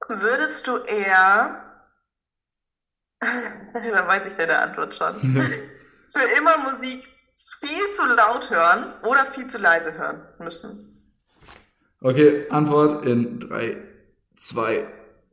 [0.09, 1.62] Würdest du eher.
[3.20, 5.18] Dann weiß ich deine Antwort schon.
[6.12, 7.04] Für immer Musik
[7.61, 10.92] viel zu laut hören oder viel zu leise hören müssen?
[12.00, 13.76] Okay, Antwort in 3,
[14.36, 14.86] 2,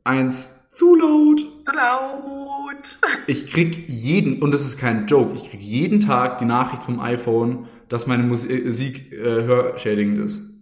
[0.04, 1.40] 1, Zu laut.
[1.64, 2.98] Zu laut.
[3.26, 7.00] Ich krieg jeden, und das ist kein Joke, ich krieg jeden Tag die Nachricht vom
[7.00, 10.53] iPhone, dass meine Musik äh, hörschädigend ist.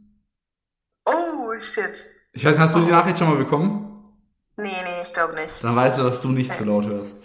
[1.63, 2.07] Shit.
[2.33, 3.89] Ich weiß, hast du die Nachricht schon mal bekommen?
[4.57, 5.65] Nee, nee, ich glaube nicht.
[5.65, 7.17] Dann weißt du, dass du nicht zu laut hörst.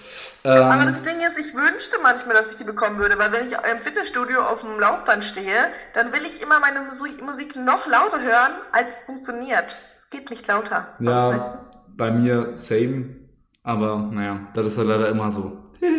[0.43, 3.45] Aber Ähm, das Ding ist, ich wünschte manchmal, dass ich die bekommen würde, weil wenn
[3.45, 8.21] ich im Fitnessstudio auf dem Laufband stehe, dann will ich immer meine Musik, noch lauter
[8.21, 9.77] hören, als es funktioniert.
[9.99, 10.87] Es geht nicht lauter.
[10.99, 13.17] Weißt ja, bei mir same,
[13.63, 15.63] aber naja, das ist halt leider immer so.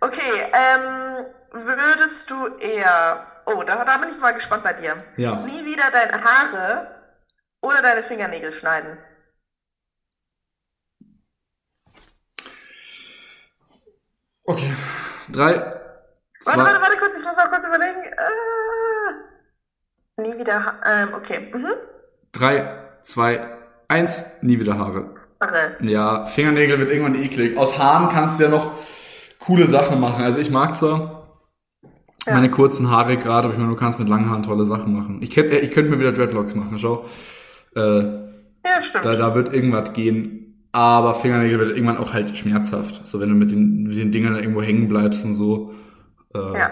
[0.00, 0.20] Okay,
[0.52, 4.96] ähm, würdest du eher, oh, da, da bin ich mal gespannt bei dir.
[5.16, 5.36] Ja.
[5.36, 6.94] Nie wieder deine Haare
[7.60, 8.98] oder deine Fingernägel schneiden.
[14.44, 14.74] Okay.
[15.30, 15.80] Drei, Warte,
[16.40, 18.00] zwei, warte, warte kurz, ich muss auch kurz überlegen.
[20.16, 21.50] Äh, nie wieder, ha ähm, okay.
[21.52, 21.74] Mhm.
[22.32, 25.14] drei, zwei, eins, nie wieder Haare.
[25.40, 25.76] Haare.
[25.80, 27.58] Ja, Fingernägel wird irgendwann eklig.
[27.58, 28.72] Aus Haaren kannst du ja noch
[29.38, 30.24] coole Sachen machen.
[30.24, 31.17] Also ich mag zwar
[32.28, 32.34] Ja.
[32.34, 35.20] meine kurzen Haare gerade, aber ich meine, du kannst mit langen Haaren tolle Sachen machen.
[35.22, 37.04] Ich, könnt, ich könnte mir wieder Dreadlocks machen, schau.
[37.76, 37.80] Äh,
[38.64, 39.04] Ja, stimmt.
[39.04, 40.68] da, da wird irgendwas gehen.
[40.72, 43.06] Aber Fingernägel wird irgendwann auch halt schmerzhaft.
[43.06, 45.72] So wenn du mit den, mit den Dingern irgendwo hängen bleibst und so.
[46.34, 46.70] Äh, Ja,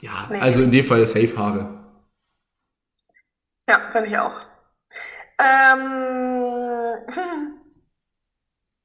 [0.00, 0.38] ja, Nee.
[0.40, 1.80] also in dem Fall safe Haare.
[3.68, 4.38] ja, finde ich auch.
[5.40, 5.80] Ähm,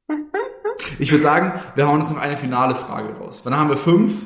[0.98, 3.44] Ich würde sagen, wir hauen jetzt noch eine finale Frage raus.
[3.44, 4.26] Dann haben wir fünf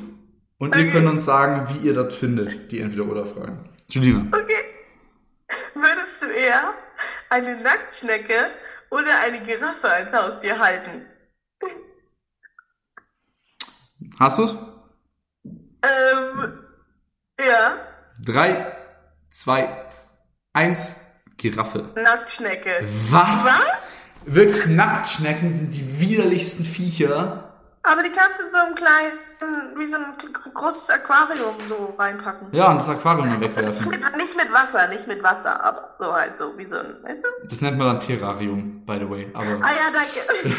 [0.58, 0.92] und ihr Okay.
[0.92, 3.68] könnt uns sagen, wie ihr das findet, die Entweder-Oder-Fragen.
[3.88, 4.26] Julina.
[4.36, 4.64] okay.
[5.74, 6.74] Würdest du eher
[7.30, 8.50] eine Nacktschnecke
[8.90, 11.06] oder eine Giraffe als Haustier halten?
[14.18, 14.56] Hast du's?
[15.44, 16.58] Ähm,
[17.40, 17.76] ja,
[18.24, 18.76] Drei,
[19.30, 19.86] zwei,
[20.52, 20.96] eins,
[21.36, 21.90] Giraffe.
[21.96, 22.86] Nacktschnecke.
[23.10, 23.44] Was?
[23.44, 24.10] Was?
[24.24, 27.60] Wirklich, Nacktschnecken sind die widerlichsten Viecher.
[27.82, 29.18] Aber die du in so einem kleinen,
[29.76, 30.14] wie so ein
[30.54, 32.48] großes Aquarium so reinpacken.
[32.52, 33.90] Ja, und das Aquarium dann Nicht wegwerfen.
[33.90, 37.24] mit, nicht mit Wasser, nicht mit Wasser, aber so halt so, wie so ein, weißt
[37.24, 37.48] du?
[37.48, 39.30] Das nennt man dann Terrarium, by the way.
[39.34, 40.54] Aber Ah ja, danke.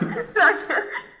[0.34, 0.74] danke.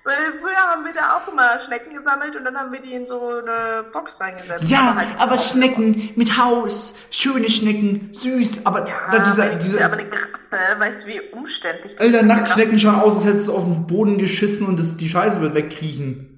[0.04, 3.06] Weil früher haben wir da auch immer Schnecken gesammelt und dann haben wir die in
[3.06, 4.68] so eine Box reingesetzt.
[4.70, 9.84] ja, halt aber Schnecken mit Haus, schöne Schnecken, süß, aber Ja, da dieser, aber, dieser,
[9.84, 13.64] aber eine Giraffe, weißt du, wie umständlich Alter, Nacktschnecken schauen aus, als hättest du auf
[13.64, 16.35] den Boden geschissen und das, die Scheiße wird wegkriechen.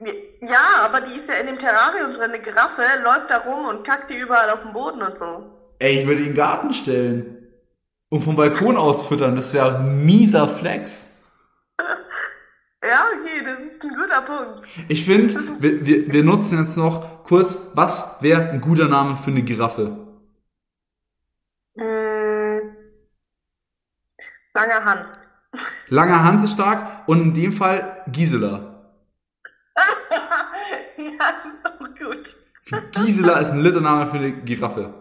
[0.00, 2.30] Ja, ja, aber die ist ja in dem Terrarium drin.
[2.30, 5.50] Eine Giraffe läuft da rum und kackt die überall auf dem Boden und so.
[5.78, 7.34] Ey, ich würde ihn in den Garten stellen.
[8.10, 11.08] Und vom Balkon aus füttern, das wäre ein mieser Flex.
[12.80, 14.68] Ja, okay, das ist ein guter Punkt.
[14.88, 19.30] Ich finde, wir, wir, wir nutzen jetzt noch kurz, was wäre ein guter Name für
[19.30, 19.96] eine Giraffe?
[21.76, 22.76] Hm.
[24.54, 25.26] Langer Hans.
[25.88, 28.92] Langer Hans ist stark und in dem Fall Gisela.
[30.96, 32.36] ja, das ist auch gut.
[32.92, 34.94] Gisela ist ein Littername für eine Giraffe.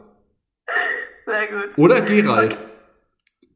[1.25, 1.77] Sehr gut.
[1.77, 2.57] Oder Gerald.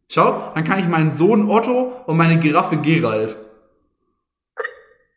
[0.09, 3.37] Schau, dann kann ich meinen Sohn Otto und meine Giraffe Gerald.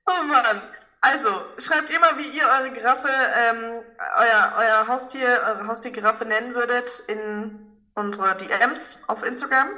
[0.07, 0.63] Oh Mann.
[1.01, 1.29] Also,
[1.59, 3.83] schreibt ihr mal, wie ihr eure Giraffe, ähm,
[4.19, 7.59] euer, euer Haustier, eure Haustiergiraffe nennen würdet in
[7.95, 9.69] unsere DMs auf Instagram.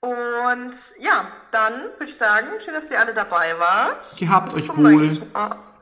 [0.00, 4.16] Und ja, dann würde ich sagen, schön, dass ihr alle dabei wart.
[4.18, 5.22] Gehabt Bis euch wohl.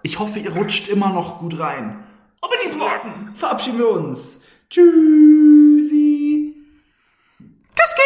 [0.02, 2.04] Ich hoffe, ihr rutscht immer noch gut rein.
[2.40, 4.40] Und mit diesen Worten verabschieden wir uns.
[4.70, 6.54] Tschüssi.
[7.74, 8.02] Tschüssi.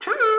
[0.00, 0.37] Tschüss.